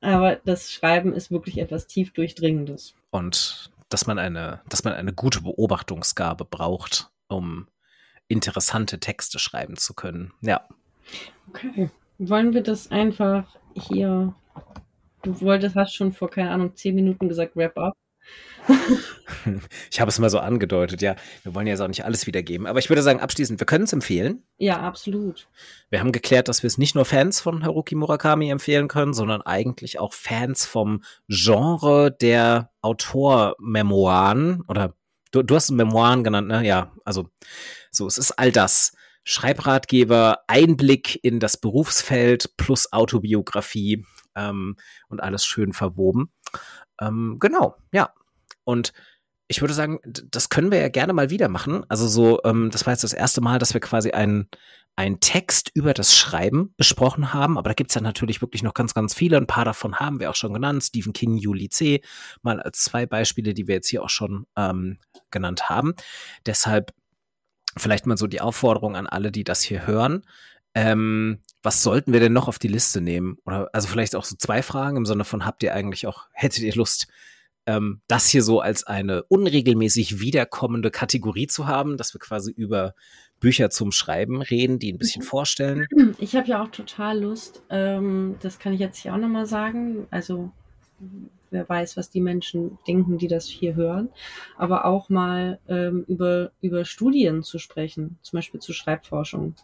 [0.00, 2.94] aber das Schreiben ist wirklich etwas tief Durchdringendes.
[3.10, 7.68] Und dass man eine, dass man eine gute Beobachtungsgabe braucht, um
[8.28, 10.32] interessante Texte schreiben zu können.
[10.40, 10.66] Ja.
[11.48, 11.90] Okay.
[12.18, 13.44] Wollen wir das einfach
[13.74, 14.34] hier.
[15.22, 17.94] Du wolltest, hast schon vor, keine Ahnung, zehn Minuten gesagt, wrap up.
[19.90, 21.16] ich habe es mal so angedeutet, ja.
[21.42, 22.66] Wir wollen ja jetzt auch nicht alles wiedergeben.
[22.66, 24.42] Aber ich würde sagen, abschließend, wir können es empfehlen.
[24.56, 25.48] Ja, absolut.
[25.90, 29.42] Wir haben geklärt, dass wir es nicht nur Fans von Haruki Murakami empfehlen können, sondern
[29.42, 34.94] eigentlich auch Fans vom Genre der Autormemoiren oder
[35.34, 36.64] du, du hast Memoiren genannt, ne?
[36.64, 37.28] Ja, also
[37.90, 38.92] so, es ist all das.
[39.24, 44.04] Schreibratgeber, Einblick in das Berufsfeld plus Autobiografie
[44.34, 44.76] ähm,
[45.08, 46.30] und alles schön verwoben.
[47.00, 48.12] Ähm, genau, ja.
[48.64, 48.92] Und
[49.48, 51.84] ich würde sagen, das können wir ja gerne mal wieder machen.
[51.88, 54.48] Also so, ähm, das war jetzt das erste Mal, dass wir quasi einen,
[54.96, 58.94] einen Text über das Schreiben besprochen haben, aber da gibt's ja natürlich wirklich noch ganz,
[58.94, 59.36] ganz viele.
[59.36, 60.84] Ein paar davon haben wir auch schon genannt.
[60.84, 62.00] Stephen King, Juli C.
[62.42, 64.98] Mal als zwei Beispiele, die wir jetzt hier auch schon ähm,
[65.30, 65.94] genannt haben.
[66.46, 66.94] Deshalb
[67.76, 70.22] vielleicht mal so die Aufforderung an alle, die das hier hören.
[70.74, 73.38] Ähm, was sollten wir denn noch auf die Liste nehmen?
[73.44, 76.62] Oder also vielleicht auch so zwei Fragen im Sinne von, habt ihr eigentlich auch, hättet
[76.62, 77.08] ihr Lust,
[77.66, 82.94] ähm, das hier so als eine unregelmäßig wiederkommende Kategorie zu haben, dass wir quasi über
[83.40, 85.26] Bücher zum Schreiben reden, die ein bisschen mhm.
[85.26, 85.86] vorstellen.
[86.18, 90.06] Ich habe ja auch total Lust, ähm, das kann ich jetzt hier auch nochmal sagen,
[90.10, 90.50] also
[91.50, 94.10] wer weiß, was die Menschen denken, die das hier hören,
[94.56, 99.54] aber auch mal ähm, über, über Studien zu sprechen, zum Beispiel zu Schreibforschung.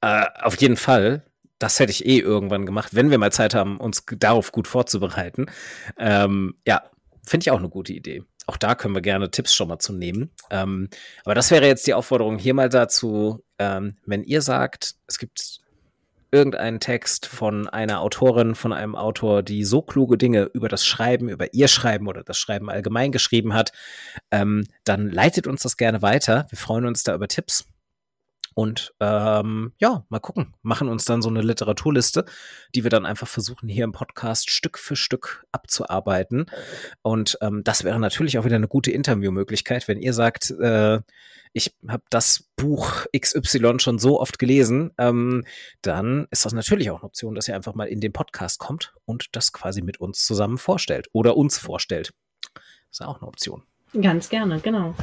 [0.00, 1.22] Äh, auf jeden Fall
[1.60, 5.46] das hätte ich eh irgendwann gemacht, wenn wir mal Zeit haben, uns darauf gut vorzubereiten.
[5.98, 6.82] Ähm, ja,
[7.24, 8.24] finde ich auch eine gute Idee.
[8.46, 10.30] Auch da können wir gerne Tipps schon mal zu nehmen.
[10.50, 10.88] Ähm,
[11.24, 15.60] aber das wäre jetzt die Aufforderung hier mal dazu, ähm, wenn ihr sagt, es gibt
[16.32, 21.28] irgendeinen Text von einer Autorin, von einem Autor, die so kluge Dinge über das Schreiben,
[21.28, 23.72] über ihr Schreiben oder das Schreiben allgemein geschrieben hat,
[24.30, 26.46] ähm, dann leitet uns das gerne weiter.
[26.48, 27.66] Wir freuen uns da über Tipps.
[28.54, 30.54] Und ähm, ja, mal gucken.
[30.62, 32.24] Machen uns dann so eine Literaturliste,
[32.74, 36.46] die wir dann einfach versuchen, hier im Podcast Stück für Stück abzuarbeiten.
[37.02, 41.00] Und ähm, das wäre natürlich auch wieder eine gute Interviewmöglichkeit, wenn ihr sagt, äh,
[41.52, 45.44] ich habe das Buch XY schon so oft gelesen, ähm,
[45.82, 48.94] dann ist das natürlich auch eine Option, dass ihr einfach mal in den Podcast kommt
[49.04, 52.12] und das quasi mit uns zusammen vorstellt oder uns vorstellt.
[52.54, 53.64] Das ist auch eine Option.
[53.98, 54.94] Ganz gerne, genau.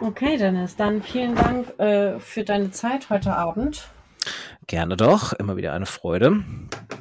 [0.00, 3.88] Okay, Dennis, dann vielen Dank äh, für deine Zeit heute Abend.
[4.66, 6.42] Gerne doch, immer wieder eine Freude.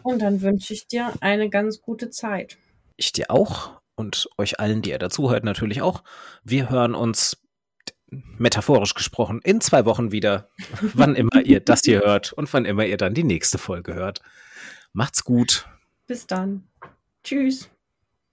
[0.03, 2.57] Und dann wünsche ich dir eine ganz gute Zeit.
[2.97, 6.03] Ich dir auch und euch allen, die ihr dazuhört, natürlich auch.
[6.43, 7.37] Wir hören uns
[8.11, 10.49] metaphorisch gesprochen in zwei Wochen wieder,
[10.93, 14.21] wann immer ihr das hier hört und wann immer ihr dann die nächste Folge hört.
[14.93, 15.65] Macht's gut.
[16.07, 16.67] Bis dann.
[17.23, 17.69] Tschüss.